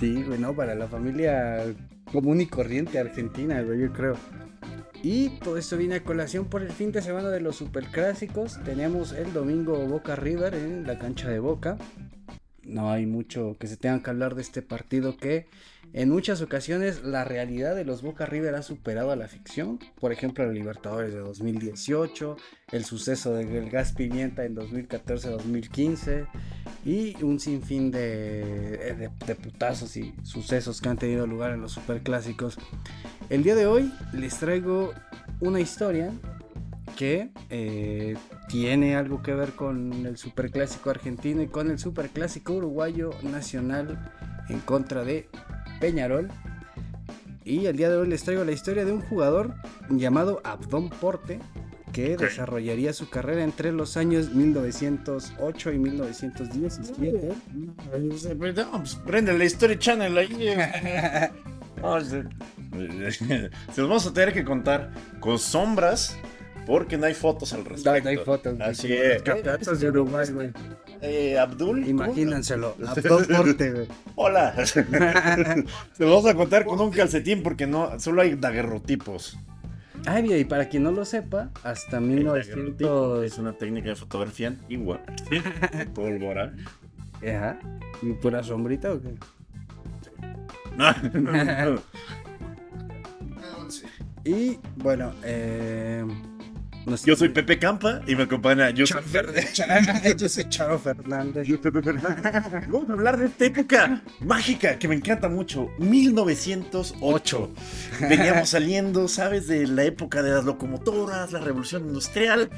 [0.00, 1.64] Sí, güey, no, para la familia
[2.10, 4.16] común y corriente argentina, güey, yo creo.
[5.02, 8.62] Y todo esto viene a colación por el fin de semana de los superclásicos.
[8.64, 11.78] Tenemos el domingo Boca River en la cancha de Boca.
[12.64, 15.46] No hay mucho que se tenga que hablar de este partido que
[15.92, 19.78] en muchas ocasiones la realidad de los Boca River ha superado a la ficción.
[20.00, 22.36] Por ejemplo, la Libertadores de 2018,
[22.72, 26.26] el suceso del gas pimienta en 2014-2015
[26.84, 28.44] y un sinfín de,
[28.98, 32.58] de, de putazos y sucesos que han tenido lugar en los superclásicos.
[33.28, 34.92] El día de hoy les traigo
[35.40, 36.12] una historia
[36.96, 38.16] que eh,
[38.48, 44.12] tiene algo que ver con el superclásico argentino y con el superclásico uruguayo nacional
[44.48, 45.28] en contra de
[45.80, 46.28] Peñarol.
[47.44, 49.54] Y el día de hoy les traigo la historia de un jugador
[49.88, 51.40] llamado Abdón Porte
[51.92, 57.32] que desarrollaría su carrera entre los años 1908 y 1917.
[58.54, 60.28] No, pues prende la History Channel ahí.
[62.04, 62.24] Se,
[63.72, 66.14] se los vamos a tener que contar con sombras
[66.66, 68.02] porque no hay fotos al No, respecto.
[68.04, 68.56] no hay fotos.
[68.56, 68.68] güey.
[68.68, 69.14] Así es.
[69.14, 70.50] Los campeonatos de Uruguay, güey.
[71.02, 71.82] Eh, Abdul.
[71.82, 71.90] ¿tú?
[71.90, 72.76] Imagínenselo.
[72.86, 73.88] Abdón Porte, güey.
[74.16, 74.54] Hola.
[74.66, 75.64] se los
[75.98, 79.38] vamos a contar con un calcetín porque no, solo hay daguerrotipos.
[80.06, 83.24] Ay, mira, y para quien no lo sepa, hasta El daguerrotipo 1900.
[83.24, 85.00] Es una técnica de fotografía antigua.
[85.94, 86.52] Pólvora.
[87.22, 87.58] Ajá.
[88.00, 89.14] ¿Y pura sombrita o qué?
[90.76, 91.82] No, no, no.
[93.58, 93.86] Once.
[94.24, 96.04] Y bueno, eh,
[97.04, 100.16] Yo soy Pepe Campa y me acompaña yo Charo Fernández.
[100.16, 101.46] Yo soy Charo Fernández.
[101.46, 102.68] Yo Pepe Fernández.
[102.68, 105.68] Vamos a hablar de esta época mágica que me encanta mucho.
[105.78, 107.50] 1908.
[108.08, 109.46] Veníamos saliendo, ¿sabes?
[109.46, 112.50] De la época de las locomotoras, la revolución industrial.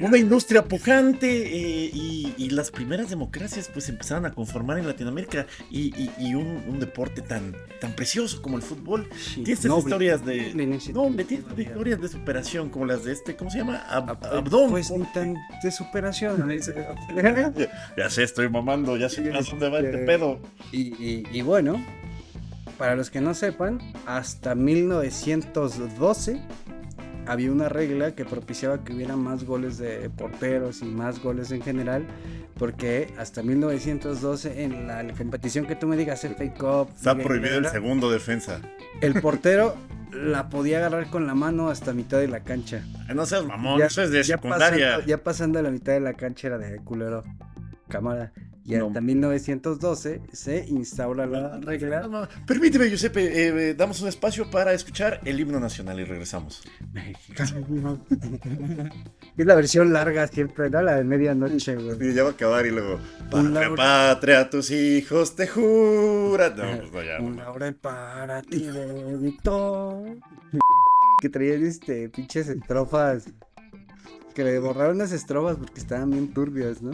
[0.00, 5.46] Una industria pujante eh, y, y las primeras democracias pues empezaron a conformar en Latinoamérica
[5.70, 9.08] y, y- y un, un deporte tan, tan precioso como el fútbol.
[9.34, 9.82] Tiene estas Noble.
[9.90, 10.54] historias de...
[10.94, 13.84] No, tiene historias de superación como de este, ¿cómo se llama?
[13.90, 14.70] Ab- Abdón.
[14.70, 16.48] Pues ni tan de superación.
[17.96, 20.40] Ya sé, estoy mamando, ya sé a dónde va este pedo.
[20.72, 21.84] Y, y- y bueno,
[22.78, 26.40] para los que no sepan, hasta 1912
[27.26, 31.62] había una regla que propiciaba que hubiera más goles de porteros y más goles en
[31.62, 32.04] general,
[32.58, 37.16] porque hasta 1912 en la, la competición que tú me digas, el FA Cup, Está
[37.16, 38.60] prohibido el segundo defensa.
[39.00, 39.76] el portero
[40.12, 42.84] la podía agarrar con la mano hasta mitad de la cancha.
[43.14, 44.88] No seas mamón, eso es de secundaria.
[44.90, 47.24] pasando, ya pasando la mitad de la cancha era de culero.
[47.88, 48.32] Cámara.
[48.64, 48.86] Y No.
[48.88, 52.02] hasta 1912 se instaura la regla.
[52.02, 56.04] No, no, Permíteme, Giuseppe, eh, eh, damos un espacio para escuchar el himno nacional y
[56.04, 56.62] regresamos.
[59.36, 60.82] Es la versión larga siempre, ¿no?
[60.82, 62.14] La de medianoche, güey.
[62.14, 63.00] ya va a acabar y luego.
[63.30, 63.74] Patria, laurel.
[63.76, 66.56] patria, tus hijos te juran.
[66.56, 67.18] No, pues no, ya.
[67.20, 68.68] Un laurel para ti
[69.18, 70.18] Víctor.
[71.20, 73.24] Que traían este pinches estrofas.
[74.34, 76.92] Que le borraron las estrofas porque estaban bien turbias, ¿no?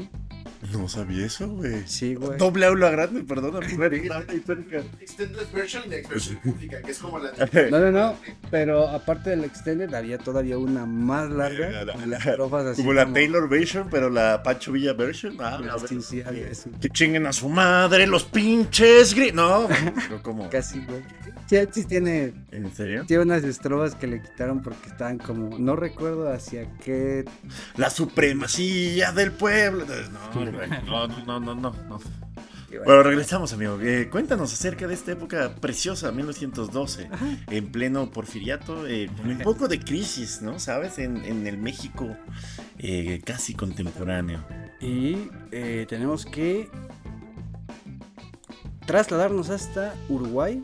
[0.72, 1.82] No sabía eso, güey.
[1.86, 2.36] Sí, güey.
[2.36, 3.66] Doble aula grande, perdóname.
[5.00, 7.70] Extended version y la versión pública, que es como la de...
[7.70, 8.16] No, no, no.
[8.50, 11.86] Pero aparte del extended había todavía una más larga.
[11.92, 15.36] con las estrofas así Como la como- Taylor version, pero la Pancho Villa version.
[15.40, 15.88] Ah, a ver.
[15.88, 16.70] Sí, sí, así.
[16.80, 19.32] Que chinguen a su madre los pinches gri...
[19.32, 19.68] No,
[20.08, 20.50] pero ¿cómo?
[20.50, 21.02] Casi, güey.
[21.46, 23.04] Sí, sí tiene, ¿En serio?
[23.06, 27.24] tiene unas estrofas que le quitaron porque estaban como, no recuerdo hacia qué.
[27.76, 29.86] La supremacía del pueblo.
[30.34, 30.47] No,
[30.86, 31.74] no, no, no, no,
[32.68, 33.78] bueno, Bueno, regresamos, amigo.
[33.80, 37.08] Eh, cuéntanos acerca de esta época preciosa, 1912,
[37.48, 40.58] en pleno porfiriato, eh, un poco de crisis, ¿no?
[40.58, 40.98] ¿Sabes?
[40.98, 42.14] En, en el México
[42.78, 44.44] eh, casi contemporáneo.
[44.80, 46.68] Y eh, tenemos que
[48.86, 50.62] trasladarnos hasta Uruguay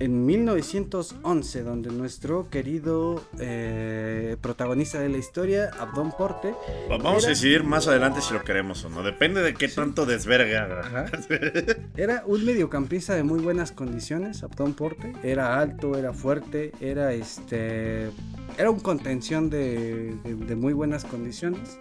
[0.00, 6.54] en 1911, donde nuestro querido eh, protagonista de la historia, Abdón Porte,
[6.88, 9.02] Vamos a Era- decidir más adelante si lo queremos o no.
[9.02, 11.06] Depende de qué tanto desverga.
[11.96, 15.12] Era un mediocampista de muy buenas condiciones, Abdón Porte.
[15.22, 18.10] Era alto, era fuerte, era este.
[18.58, 21.78] Era un contención de, de- de muy buenas condiciones.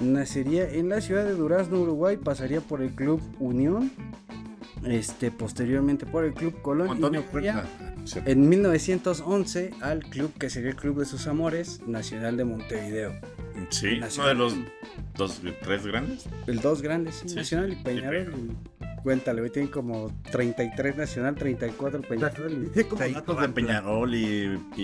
[0.00, 3.90] Nacería en la ciudad de Durazno, Uruguay, pasaría por el club Unión,
[4.84, 6.90] este, posteriormente por el club Colón.
[6.90, 7.64] Antonio Puerta.
[8.24, 13.12] En 1911 al club que sería el club de sus amores, Nacional de Montevideo.
[13.70, 14.38] Sí, uno de Nacional.
[14.38, 14.54] los
[15.16, 16.26] dos, tres grandes.
[16.46, 18.32] El dos grandes, sí, Sí, Nacional y Peñarol.
[19.06, 22.72] Cuéntale, hoy tienen como 33 Nacional, 34 Peñarol.
[22.74, 24.82] y Como datos de Peñarol y, y-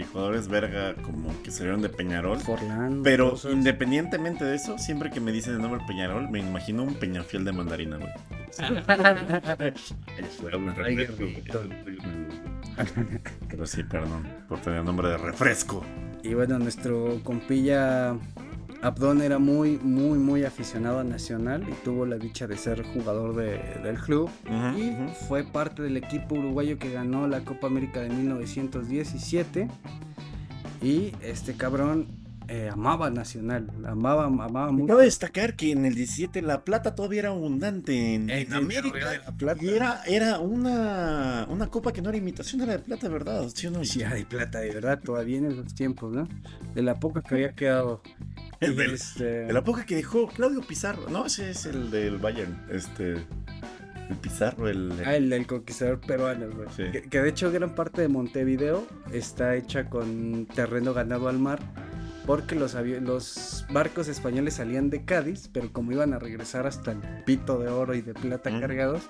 [0.00, 2.38] y jugadores verga como que salieron de Peñarol.
[2.38, 3.52] Forlán, Pero cosas.
[3.54, 7.52] independientemente de eso, siempre que me dicen el nombre Peñarol, me imagino un peñafiel de
[7.52, 8.10] mandarina, güey.
[13.48, 15.82] Pero sí, perdón, por tener nombre de refresco.
[16.22, 18.18] Y bueno, nuestro compilla
[18.86, 23.34] Abdón era muy, muy, muy aficionado a Nacional y tuvo la dicha de ser jugador
[23.34, 24.30] de- del club.
[24.78, 24.92] Y
[25.26, 29.66] fue parte del equipo uruguayo que ganó la Copa América de 1917.
[30.80, 32.06] Y este cabrón
[32.48, 34.88] eh, amaba Nacional, amaba, amaba mucho.
[34.94, 38.98] Cabe destacar que en el 17 la plata todavía era abundante en, en En América.
[39.24, 39.64] la plata.
[39.64, 43.48] Y era, era una, una copa que no era imitación, era de plata, ¿verdad?
[43.54, 43.84] ¿Sí o no?
[43.84, 46.28] Sí, hay plata, de verdad, todavía en esos tiempos, ¿no?
[46.74, 48.02] De la poca que había quedado.
[48.60, 51.08] El Y del- este, De la poca que dejó Claudio Pizarro.
[51.10, 52.58] No, ese es el del Bayern.
[52.70, 53.12] Este.
[54.08, 54.92] El Pizarro, el.
[55.04, 56.68] Ah, el del conquistador peruano, güey.
[56.74, 56.84] Sí.
[56.92, 61.58] Que, que de hecho gran parte de Montevideo está hecha con terreno ganado al mar.
[62.26, 67.58] Porque los, barcos españoles salían de Cádiz, pero como iban a regresar hasta el pito
[67.58, 68.60] de oro y de plata Mm.
[68.60, 69.02] cargados,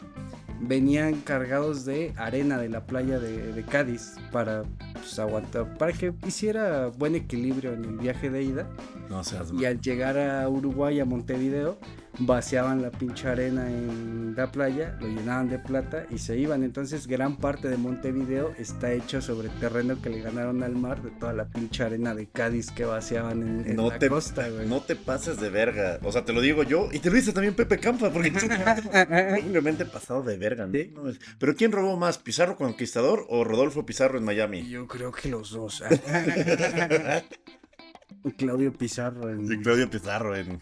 [0.60, 6.12] venían cargados de arena de la playa de, de Cádiz para pues, aguantar, para que
[6.26, 8.66] hiciera buen equilibrio en el viaje de ida.
[9.08, 11.78] No seas Y al llegar a Uruguay, a Montevideo,
[12.18, 16.62] vaciaban la pinche arena en la playa, lo llenaban de plata y se iban.
[16.62, 21.10] Entonces, gran parte de Montevideo está hecho sobre terreno que le ganaron al mar de
[21.10, 24.66] toda la pinche arena de Cádiz que vaciaban en, en no la te, costa, güey.
[24.66, 25.98] no te pases de verga.
[26.02, 26.88] O sea, te lo digo yo.
[26.92, 28.40] Y te lo dice también Pepe Campa, porque tú
[29.36, 30.66] simplemente pasado de verga.
[30.66, 30.72] ¿no?
[30.72, 30.92] Sí.
[30.94, 31.02] No
[31.38, 32.18] Pero ¿quién robó más?
[32.18, 34.68] ¿Pizarro Conquistador o Rodolfo Pizarro en Miami?
[34.68, 35.82] Yo creo que los dos.
[38.32, 40.58] Claudio Pizarro en Sí, Claudio Pizarro en.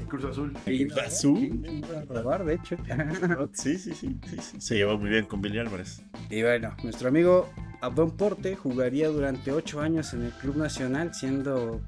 [0.00, 0.52] Y Cruz Azul.
[0.66, 1.84] Y- Azul.
[1.96, 2.76] A robar, de hecho.
[3.52, 4.60] Sí, sí, sí, sí, sí.
[4.60, 6.02] Se llevó muy bien con Billy Álvarez.
[6.30, 7.48] Y bueno, nuestro amigo
[7.80, 11.80] Abdón Porte jugaría durante ocho años en el Club Nacional, siendo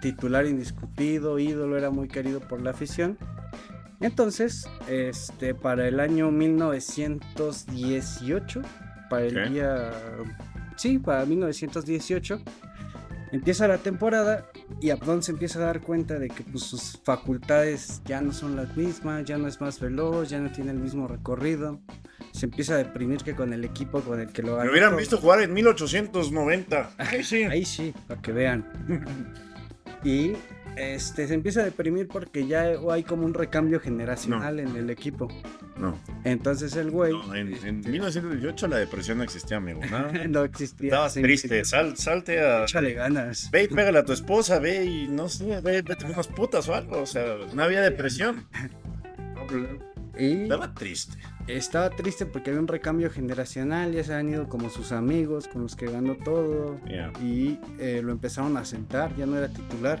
[0.00, 3.18] titular indiscutido, ídolo, era muy querido por la afición.
[4.00, 8.62] Entonces, este, para el año 1918,
[9.10, 9.90] para el día...
[10.76, 12.40] Sí, para 1918,
[13.32, 14.50] empieza la temporada
[14.80, 18.56] y Abdón se empieza a dar cuenta de que pues, sus facultades ya no son
[18.56, 21.80] las mismas, ya no es más veloz, ya no tiene el mismo recorrido.
[22.32, 24.96] Se empieza a deprimir que con el equipo con el que lo Me ganó hubieran
[24.96, 26.90] visto jugar en 1890.
[26.98, 27.42] Ay, sí.
[27.44, 28.64] Ahí sí, para que vean.
[30.04, 30.32] y
[30.80, 35.28] este se empieza a deprimir porque ya hay como un recambio generacional en el equipo.
[35.76, 39.80] No, Entonces el güey no, en, en 1918 la depresión no existía, amigo.
[39.90, 40.12] ¿no?
[40.28, 40.88] no existía.
[40.88, 41.64] Estabas Sí, triste.
[41.64, 42.64] Sal, salte a.
[42.64, 43.50] Échale ganas.
[43.50, 46.74] Ve y pégale a tu esposa, ve y no sé, ve, vete unas putas o
[46.74, 47.00] algo.
[47.00, 47.24] O sea,
[47.54, 48.46] no había depresión.
[50.18, 51.16] Y Estaba triste.
[51.46, 55.62] estaba triste porque había un recambio generacional, ya se han ido como sus amigos con
[55.62, 56.78] los que ganó todo.
[56.86, 57.10] Ya.
[57.22, 60.00] y eh, lo empezaron a sentar, ya no era titular.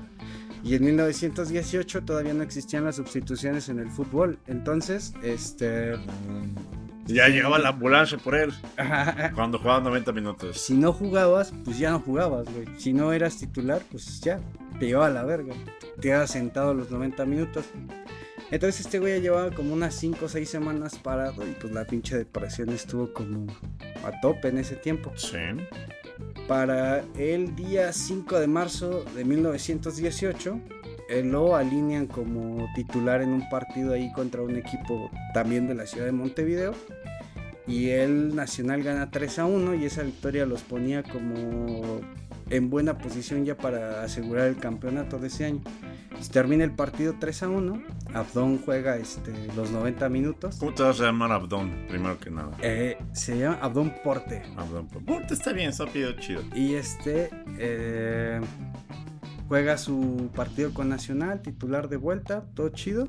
[0.62, 4.38] Y en 1918 todavía no existían las sustituciones en el fútbol.
[4.46, 5.94] Entonces, este.
[7.06, 8.52] Ya llegaba la ambulancia por él
[9.34, 10.60] cuando jugaba 90 minutos.
[10.60, 12.68] si no jugabas, pues ya no jugabas, güey.
[12.78, 14.38] Si no eras titular, pues ya,
[14.78, 15.54] te llevaba a la verga.
[15.96, 17.64] Te quedabas sentado los 90 minutos.
[18.50, 21.84] Entonces este güey ya llevaba como unas 5 o 6 semanas parado y pues la
[21.84, 23.46] pinche depresión estuvo como
[24.04, 25.12] a tope en ese tiempo.
[25.16, 25.38] Sí.
[26.48, 30.60] Para el día 5 de marzo de 1918,
[31.08, 35.86] él lo alinean como titular en un partido ahí contra un equipo también de la
[35.86, 36.74] ciudad de Montevideo.
[37.66, 42.00] Y el Nacional gana 3 a 1 y esa victoria los ponía como
[42.48, 45.62] en buena posición ya para asegurar el campeonato de ese año.
[46.18, 47.82] Se termina el partido 3 a 1.
[48.14, 50.56] Abdón juega este, los 90 minutos.
[50.58, 51.86] ¿Cómo te vas a llamar Abdón?
[51.88, 52.50] Primero que nada.
[52.60, 54.42] Eh, se llama Abdón Porte.
[54.56, 54.88] Abdón.
[54.88, 56.42] Ponte, está bien, está pido chido.
[56.54, 58.40] Y este eh,
[59.48, 63.08] juega su partido con Nacional, titular de vuelta, todo chido.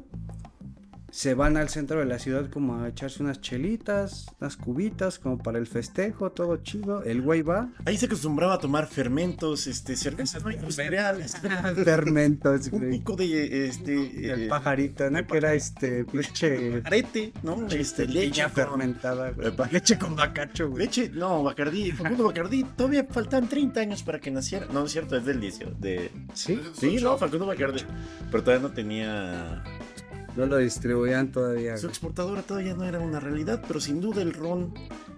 [1.12, 5.38] Se van al centro de la ciudad como a echarse unas chelitas, unas cubitas, como
[5.38, 7.04] para el festejo, todo chido.
[7.04, 7.70] El güey va.
[7.86, 11.36] Ahí se acostumbraba a tomar fermentos, este, cervezas no industriales.
[11.84, 12.92] Fermentos, Un güey.
[12.92, 14.32] pico de este.
[14.32, 15.28] El eh, pajarito, ¿no?
[15.28, 17.68] Que era este pinche arete, ¿no?
[17.68, 18.28] Este, leche.
[18.28, 19.52] leche con- fermentada, güey.
[19.72, 20.86] Leche con bacacho, güey.
[20.86, 24.66] Leche, no, Bacardí, Facundo Bacardí, todavía faltan 30 años para que naciera.
[24.68, 25.76] No, no es cierto, es del 18.
[25.80, 26.10] De...
[26.34, 27.82] Sí, Sí, no, Facundo Bacardí.
[28.32, 29.62] Pero todavía no tenía.
[30.36, 31.78] No lo distribuían todavía.
[31.78, 34.74] Su exportadora todavía no era una realidad, pero sin duda el ron,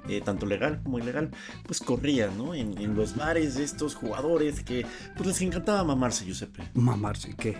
[0.09, 1.29] eh, tanto legal como ilegal,
[1.65, 2.53] pues corría, ¿no?
[2.53, 4.85] En, en los bares de estos jugadores que
[5.15, 6.63] pues les encantaba mamarse, Giuseppe.
[6.73, 7.55] Mamarse, ¿qué?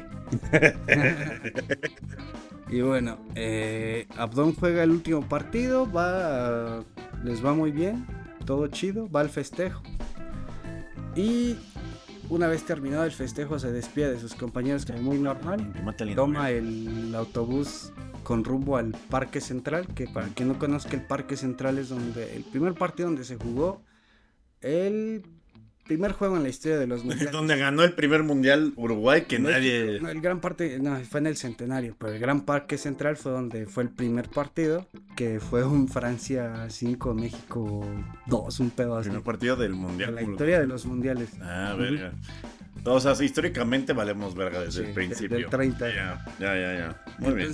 [2.70, 6.84] y bueno, eh, Abdón juega el último partido, va, a-
[7.24, 8.06] les va muy bien,
[8.46, 9.82] todo chido, va al festejo.
[11.16, 11.56] Y
[12.30, 15.74] una vez terminado el festejo se despide de sus compañeros, que es muy normal.
[16.16, 17.92] Toma el autobús
[18.24, 22.36] con rumbo al Parque Central, que para quien no conozca el Parque Central es donde
[22.36, 23.82] el primer partido donde se jugó
[24.62, 25.24] el
[25.84, 27.32] primer juego en la historia de los mundiales.
[27.32, 30.00] Donde ganó el primer mundial Uruguay que nadie.
[30.02, 33.32] no, el gran parte, no, fue en el centenario, pero el gran parque central fue
[33.32, 37.86] donde fue el primer partido, que fue un Francia 5, México
[38.28, 39.10] 2, un pedo así.
[39.10, 40.16] primer partido del mundial.
[40.16, 41.30] la historia de los mundiales.
[41.42, 42.12] Ah, verga.
[42.86, 45.38] O sea, históricamente valemos verga desde Sí, el principio.
[45.38, 45.90] del 30.
[45.90, 46.78] Ya, ya, ya.
[46.78, 47.04] ya.
[47.20, 47.54] Muy bien.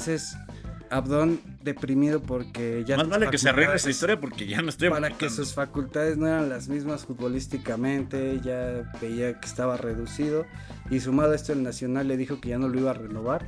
[0.91, 4.89] Abdón deprimido porque ya Más vale que se arregle esa historia porque ya no estoy
[4.89, 5.35] para que aguantando.
[5.35, 10.45] sus facultades no eran las mismas futbolísticamente, ya veía que estaba reducido
[10.89, 13.45] y sumado a esto el Nacional le dijo que ya no lo iba a renovar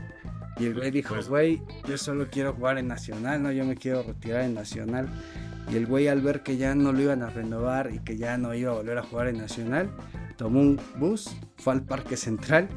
[0.60, 3.76] y el güey dijo, Pues- güey, yo solo quiero jugar en Nacional, no, yo me
[3.76, 5.08] quiero retirar en Nacional
[5.72, 8.38] y el güey al ver que ya no lo iban a renovar y que ya
[8.38, 9.90] no iba a volver a jugar en Nacional,
[10.38, 12.68] tomó un bus, fue al Parque Central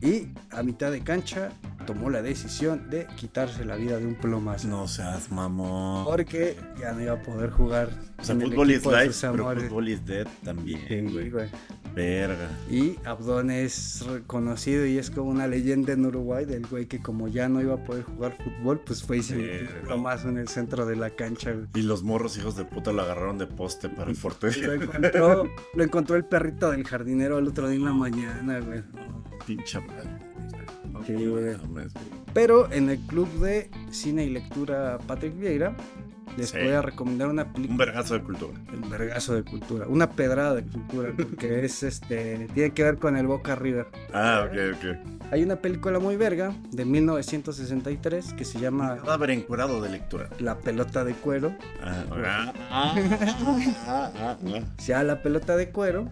[0.00, 1.50] y a mitad de cancha
[1.86, 4.68] tomó la decisión de quitarse la vida de un plomazo.
[4.68, 6.04] No seas mamón.
[6.04, 7.90] Porque ya no iba a poder jugar.
[8.18, 11.30] O sea, fútbol is life, pero fútbol is dead también, Sí, güey.
[11.30, 11.48] güey.
[11.94, 12.48] Verga.
[12.70, 17.28] Y Abdón es reconocido y es como una leyenda en Uruguay del güey que como
[17.28, 20.48] ya no iba a poder jugar fútbol, pues fue y se metió más en el
[20.48, 21.52] centro de la cancha.
[21.52, 21.66] güey.
[21.74, 24.48] Y los morros hijos de puta lo agarraron de poste para el Lo forte.
[24.74, 28.82] encontró, lo encontró el perrito del jardinero el otro día en la mañana, güey.
[29.46, 30.21] Pincha madre.
[31.06, 31.56] Sí, güey.
[32.32, 35.76] Pero en el club de cine y lectura Patrick Vieira,
[36.36, 36.56] les Sí.
[36.58, 37.84] voy a recomendar una Un película.
[37.84, 38.58] vergazo de cultura.
[38.72, 43.16] Un vergazo de cultura, una pedrada de cultura, porque es este, tiene que ver con
[43.18, 43.86] el Boca River.
[44.14, 44.96] Ah, ok, ok.
[45.32, 50.28] Hay una película muy verga de 1963 que se llama Cadáver encurado de lectura.
[50.38, 51.54] La pelota de cuero.
[51.82, 52.94] Ah, ah, ah,
[53.86, 54.60] ah, ah, ah.
[54.78, 56.08] Se llama La pelota de cuero.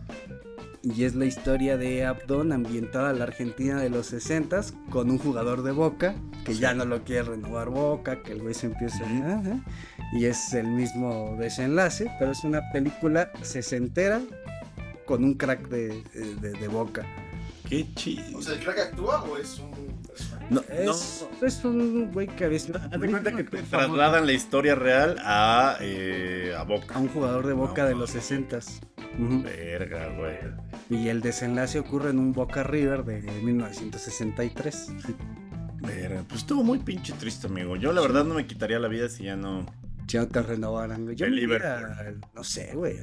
[0.82, 5.18] Y es la historia de Abdón ambientada a la Argentina de los 60 con un
[5.18, 6.14] jugador de Boca
[6.44, 9.60] que ya no lo quiere renovar Boca, que el güey se empieza Ajá.
[10.14, 14.22] y es el mismo desenlace, pero es una película sesentera
[15.06, 16.02] con un crack de,
[16.40, 17.04] de- de Boca.
[17.68, 18.38] Qué chido.
[18.38, 19.89] O sea, ¿el crack actúa o es un?
[20.50, 24.74] No, Es, es un güey que sido Haz de cuenta que te trasladan la historia
[24.74, 26.94] real a, eh, a Boca.
[26.94, 28.58] a un jugador de Boca No, de los 60
[29.18, 30.36] Verga, güey.
[30.88, 34.88] Y el desenlace ocurre en un Boca River de 1963.
[35.80, 36.24] Verga.
[36.28, 37.76] Pues estuvo muy pinche triste, amigo.
[37.76, 39.66] Yo la verdad no me quitaría la vida si ya no.
[40.10, 41.14] Si no te renovaran, güey.
[41.14, 42.96] Yo El me iría, no sé, güey.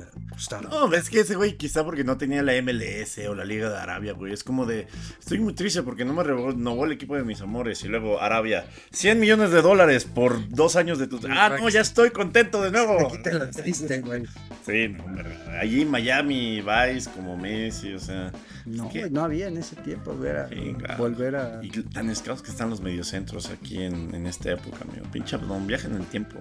[0.63, 3.77] No, es que ese güey quizá porque no tenía la MLS o la Liga de
[3.77, 4.33] Arabia, güey.
[4.33, 4.87] Es como de,
[5.17, 7.81] estoy muy triste porque no me renovó el equipo de mis amores.
[7.85, 11.17] Y luego Arabia, 100 millones de dólares por dos años de tu...
[11.29, 13.07] Ah, no, ya estoy contento de nuevo.
[13.07, 14.25] Aquí te lo triste, güey.
[14.65, 15.05] Sí, no.
[15.61, 18.33] Allí Miami, Vice, como Messi, o sea...
[18.67, 20.97] No, no había en ese tiempo, era Chinga.
[20.97, 21.59] volver a.
[21.63, 25.05] Y tan escasos que están los mediocentros aquí en, en esta época, amigo.
[25.11, 26.35] Pinche Abdón, viaja en el tiempo.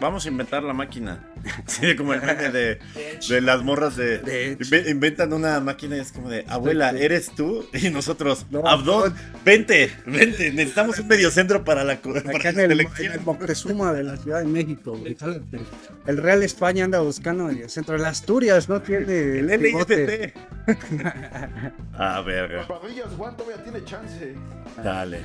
[0.00, 1.26] Vamos a inventar la máquina.
[1.66, 2.78] Sí, como el meme de,
[3.28, 4.18] de las morras de...
[4.18, 7.64] De Inventan una máquina y es como de, abuela, ¿eres tú?
[7.72, 9.14] Y nosotros, No, Abdón,
[9.44, 10.52] vente, vente.
[10.52, 14.40] Necesitamos un mediocentro para la, para Acá en el, en el Moctezuma de la Ciudad
[14.40, 15.00] de México.
[16.06, 19.46] El Real España anda buscando en el centro de las Asturias, no tiene El.
[19.46, 20.34] LIFT.
[21.94, 22.66] ah, verga.
[22.66, 24.34] Papadillas, Juan todavía tiene chance.
[24.82, 25.20] Dale.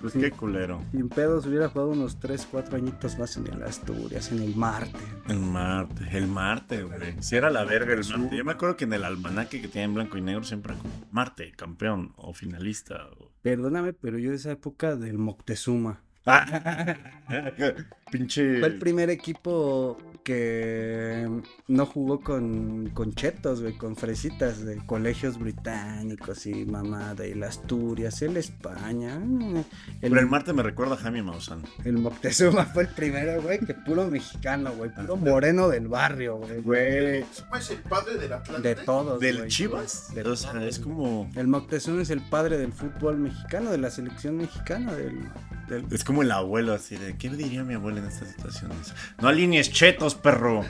[0.00, 0.82] Pues qué culero.
[0.92, 4.98] Sin pedos hubiera jugado unos 3, 4 añitos más en el Asturias, en el Marte.
[5.28, 7.16] El Marte, el Marte, güey.
[7.20, 8.34] Si era la verga el Marte.
[8.36, 10.88] Yo me acuerdo que en el almanaque que tenía en blanco y negro siempre como
[11.10, 13.08] Marte, campeón o finalista.
[13.18, 16.00] o- Perdóname, pero yo de esa época del Moctezuma.
[16.24, 16.96] Ah.
[18.10, 18.58] Pinche.
[18.60, 21.28] Fue el primer equipo que
[21.68, 27.42] no jugó con, con chetos, güey, con fresitas de colegios británicos y mamada, y el
[27.42, 29.14] Asturias, el España.
[29.16, 29.64] El,
[30.00, 31.62] Pero el Marte me recuerda a Jaime Maussan.
[31.84, 36.60] el Moctezuma fue el primero, güey, que puro mexicano, güey, puro moreno del barrio, güey.
[36.62, 37.24] güey.
[37.40, 38.68] ¿Cómo es el padre del Atlante?
[38.68, 39.20] De todos.
[39.20, 39.48] ¿Del güey.
[39.48, 40.14] Chivas?
[40.14, 41.30] De o sea, es como.
[41.34, 45.18] El Moctezuma es el padre del fútbol mexicano, de la selección mexicana, del,
[45.59, 45.59] del-
[45.90, 47.16] Es como el abuelo así de.
[47.16, 48.94] ¿Qué diría mi abuela en estas situaciones?
[49.20, 50.64] No alinees chetos, perro.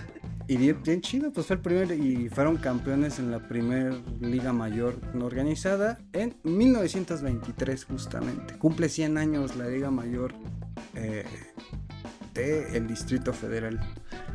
[0.47, 4.53] Y bien, bien chido, pues fue el primer y fueron campeones en la primer liga
[4.53, 8.59] mayor organizada en 1923 justamente.
[8.59, 10.35] Cumple 100 años la liga mayor
[10.95, 11.25] eh,
[12.35, 13.81] del Distrito Federal.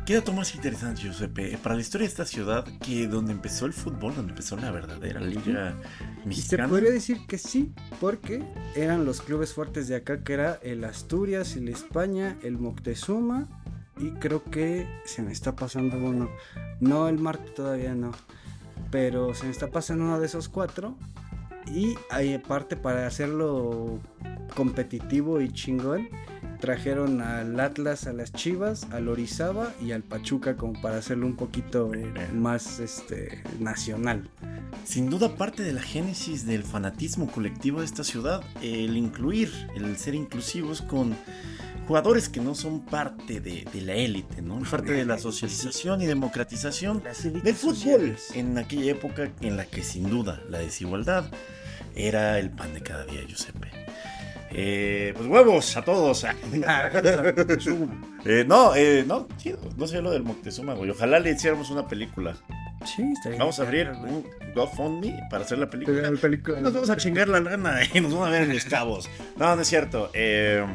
[0.04, 1.58] ¿Qué dato más interesante, Giuseppe?
[1.58, 5.20] Para la historia de esta ciudad, que donde empezó el fútbol, donde empezó la verdadera
[5.20, 5.74] liga
[6.20, 6.68] Y se mexicana.
[6.68, 8.44] podría decir que sí, porque
[8.74, 13.48] eran los clubes fuertes de acá, que era el Asturias, el España, el Moctezuma
[13.98, 16.28] y creo que se me está pasando uno.
[16.80, 18.12] No, el Marte todavía no,
[18.90, 20.96] pero se me está pasando uno de esos cuatro.
[21.66, 23.98] Y aparte para hacerlo
[24.54, 26.08] competitivo y chingón,
[26.56, 31.36] trajeron al Atlas, a las Chivas, al Orizaba y al Pachuca como para hacerlo un
[31.36, 31.90] poquito
[32.32, 34.28] más este nacional.
[34.84, 39.96] Sin duda parte de la génesis del fanatismo colectivo de esta ciudad, el incluir, el
[39.96, 41.16] ser inclusivos con
[41.86, 44.58] jugadores que no son parte de, de la élite, ¿no?
[44.70, 48.30] Parte de la socialización y democratización del fútbol sociales.
[48.34, 51.30] en aquella época en la que sin duda la desigualdad
[51.94, 53.85] era el pan de cada día, Giuseppe.
[54.50, 56.26] Eh, pues huevos a todos.
[58.28, 60.90] Eh, no, eh, no, chido, no sé lo del Moctezuma, güey.
[60.90, 62.36] Ojalá le hiciéramos una película.
[62.84, 66.60] Sí, estaría Vamos a abrir un GoFundMe para hacer la película.
[66.60, 69.08] Nos vamos a chingar la lana y nos vamos a ver en los cabos.
[69.36, 70.10] No, no es cierto.
[70.12, 70.66] Eh,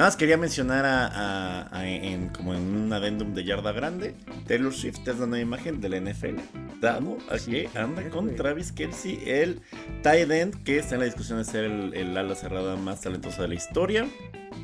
[0.00, 4.14] nada más quería mencionar a, a- a- en, como en un adendum de yarda grande.
[4.46, 6.36] Taylor Swift es la nueva imagen de la NFL.
[6.80, 8.34] Dado a que anda con.
[8.34, 9.60] Travis Kelsey, el
[10.02, 13.42] tight end que está en la discusión de ser el, el ala cerrada más talentosa
[13.42, 14.06] de la historia.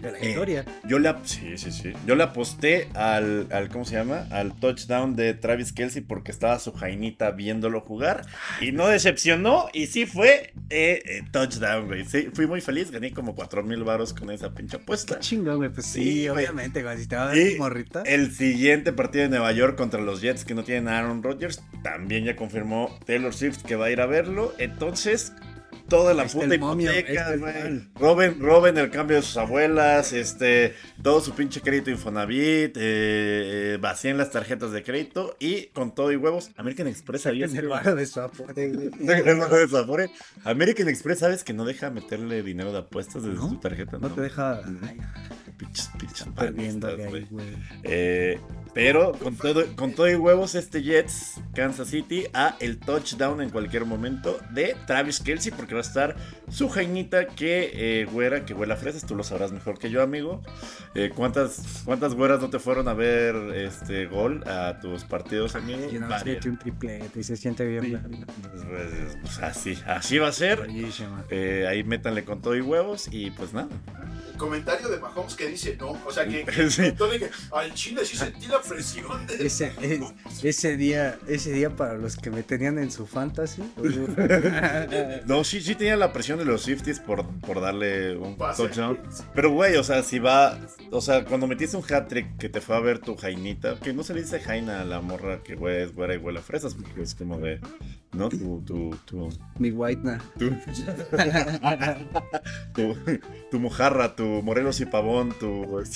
[0.00, 0.64] De la Eh, historia.
[0.84, 1.92] Yo le, sí, sí, sí.
[2.06, 4.26] Yo le aposté al, al, ¿cómo se llama?
[4.30, 8.26] Al touchdown de Travis Kelsey porque estaba su jainita viéndolo jugar
[8.60, 12.04] y no decepcionó y sí fue eh, eh, touchdown, güey.
[12.04, 15.14] Sí, fui muy feliz, gané como 4 mil varos con esa pinche apuesta.
[15.16, 15.70] Qué chingón, güey.
[15.70, 16.98] Pues sí, Sí, obviamente, güey.
[16.98, 18.02] Si te va a dar morrita.
[18.06, 21.62] El siguiente partido de Nueva York contra los Jets que no tienen a Aaron Rodgers,
[21.82, 24.54] también ya confirmó Taylor Swift que va a ir a verlo.
[24.58, 25.32] Entonces,
[25.88, 27.88] toda la puta momio, hipoteca, mal.
[27.94, 33.78] Roben, roben el cambio de sus abuelas, este, todo su pinche crédito Infonavit, eh, eh,
[33.80, 37.46] vacíen las tarjetas de crédito y con todo y huevos, American Express el de
[39.66, 40.10] de Afore.
[40.44, 43.48] American Express, ¿sabes que no deja meterle dinero de apuestas desde ¿No?
[43.48, 43.98] su tarjeta?
[43.98, 44.60] No te deja.
[44.82, 44.98] Ay,
[45.56, 47.26] Pinches, pinches perdiéndole panistas, ahí, güey.
[47.30, 47.46] güey.
[47.84, 48.40] Eh,
[48.76, 53.48] pero con todo, con todo y huevos, este Jets Kansas City a el touchdown en
[53.48, 56.14] cualquier momento de Travis Kelsey, porque va a estar
[56.50, 60.02] su jainita que eh, güera, que huele a fresas, tú lo sabrás mejor que yo,
[60.02, 60.42] amigo.
[60.94, 65.88] Eh, ¿cuántas, ¿Cuántas güeras no te fueron a ver este gol a tus partidos, amigo?
[65.90, 67.82] Y no un triplete y se siente bien.
[67.82, 68.24] Sí.
[68.68, 70.68] Pues, pues, así, así va a ser.
[71.30, 73.68] Eh, ahí métanle con todo y huevos y pues nada.
[74.32, 75.92] El comentario de Mahomes que dice no.
[76.06, 76.92] O sea, que, Sí.
[76.92, 79.26] que al chile sí sentí la presión.
[79.26, 79.46] De...
[79.46, 83.62] Ese, es- ese día, ese día para los que me tenían en su fantasy.
[85.26, 88.62] No, sí, sí tenía la presión de los Swifties por, por darle un Pase.
[88.62, 88.98] touchdown.
[89.34, 90.58] Pero, güey, o sea, si va.
[90.90, 94.02] O sea, cuando metiste un hat-trick que te fue a ver tu Jainita, que no
[94.02, 96.74] se le dice Jaina a la morra que, güey, es güera y huele a fresas,
[96.74, 97.60] porque es como de.
[98.16, 98.28] ¿No?
[98.28, 98.62] Tu.
[98.64, 98.96] Tu.
[99.04, 99.28] Tu.
[99.58, 100.18] Mi white na.
[100.38, 100.50] Tu,
[102.74, 102.96] tu,
[103.50, 105.66] tu mojarra, tu Morelos y Pavón, tu.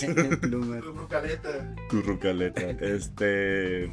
[0.40, 1.74] Tu brucaleta.
[1.88, 2.70] Tu rucaleta.
[2.70, 3.90] Este.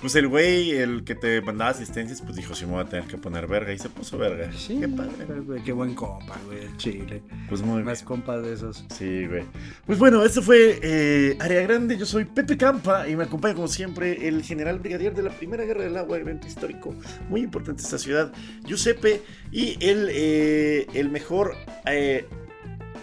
[0.00, 3.06] Pues el güey, el que te mandaba asistencias, pues dijo: Sí, me voy a tener
[3.06, 3.72] que poner verga.
[3.72, 4.50] Y se puso verga.
[4.52, 5.40] Sí, Qué padre.
[5.46, 7.22] güey, Qué buen compa, güey, el chile.
[7.48, 8.84] Pues muy Más compas de esos.
[8.96, 9.44] Sí, güey.
[9.86, 11.96] Pues bueno, esto fue eh, Área Grande.
[11.96, 15.64] Yo soy Pepe Campa y me acompaña como siempre el general brigadier de la Primera
[15.64, 16.94] Guerra del Agua, evento histórico
[17.28, 18.32] muy importante de esta ciudad,
[18.64, 21.54] Giuseppe, y el, eh, el mejor
[21.86, 22.26] eh,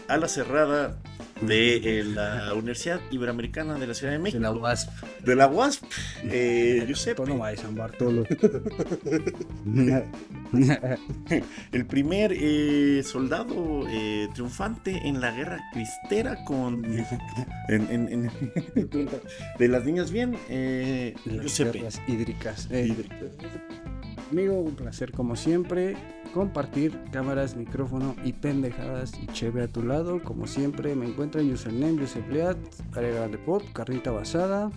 [0.08, 0.98] ala cerrada
[1.42, 4.90] de eh, la Universidad Iberoamericana de la Ciudad de De México, la WASP.
[5.24, 5.84] de la UASP,
[6.26, 7.16] eh, Giuseppe.
[7.24, 8.26] Tono de San Bartolo.
[11.72, 16.84] El primer eh, soldado eh, triunfante en la guerra cristera con.
[17.70, 18.32] en- en- en-
[19.60, 21.78] de las niñas bien, eh, Las Giuseppe.
[21.80, 22.68] guerras hídricas.
[24.32, 25.98] Amigo, un placer como siempre.
[26.34, 30.24] Compartir cámaras, micrófono y pendejadas y chévere a tu lado.
[30.24, 32.58] Como siempre, me encuentran username, Josep Leat,
[32.96, 34.72] área grande pop, carnita basada.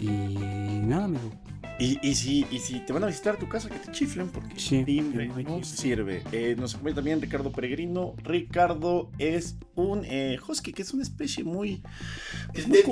[0.00, 1.30] Y nada, amigo.
[1.78, 4.28] Y, y si, y si te van a visitar a tu casa, que te chiflen,
[4.28, 6.22] porque Sí, timbre no sirve.
[6.30, 8.14] Eh, nos acompaña también Ricardo Peregrino.
[8.22, 11.82] Ricardo es un eh, husky, que es una especie muy,
[12.52, 12.82] pues, muy,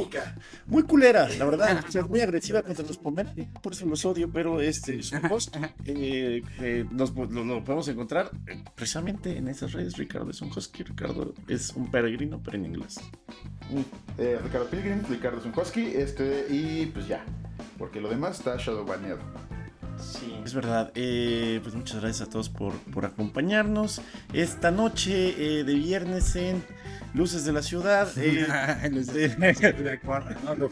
[0.66, 1.84] muy culera, la verdad.
[1.86, 5.30] O sea, muy agresiva contra los pomeranians, por eso los odio, pero este es un
[5.30, 5.58] husky.
[5.84, 9.98] eh, eh, nos, lo, lo podemos encontrar eh, precisamente en esas redes.
[9.98, 12.98] Ricardo es un husky, Ricardo es un peregrino, pero en inglés.
[14.16, 17.22] Eh, Ricardo Pilgrim, Ricardo Zunkowski, este, y pues ya.
[17.76, 19.20] Porque lo demás está shadow baneado.
[20.00, 20.92] Sí, es verdad.
[20.94, 24.00] Eh, pues muchas gracias a todos por, por acompañarnos
[24.32, 26.64] esta noche eh, de viernes en
[27.14, 28.08] Luces de la Ciudad.
[28.16, 28.46] eh,
[28.86, 30.68] de acuerdo, ¿no?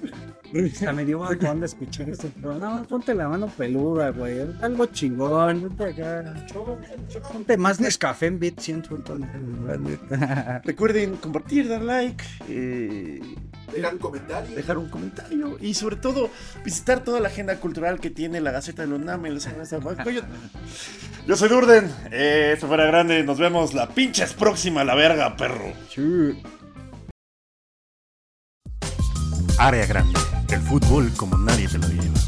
[0.67, 2.29] Hasta me dio bajón de escuchar esto.
[2.35, 4.41] pero No, ponte la mano peluda, güey.
[4.63, 5.61] Algo chingón.
[5.61, 6.47] Ponte acá.
[7.33, 8.85] Ponte más Nescafé en Bit 100.
[10.65, 13.21] recuerden compartir, dar like, eh,
[13.73, 14.57] Dejar un comentario.
[14.57, 16.31] dejar un comentario y sobre todo
[16.65, 20.11] visitar toda la agenda cultural que tiene la Gaceta de la Semana Oaxaca.
[20.11, 20.21] Yo,
[21.27, 21.91] yo soy Durden.
[22.13, 23.25] Eh, esto fuera grande.
[23.25, 25.73] Nos vemos la pinches próxima, la verga, perro.
[29.59, 30.19] Área grande.
[30.51, 32.21] El fútbol como nadie te lo lleva.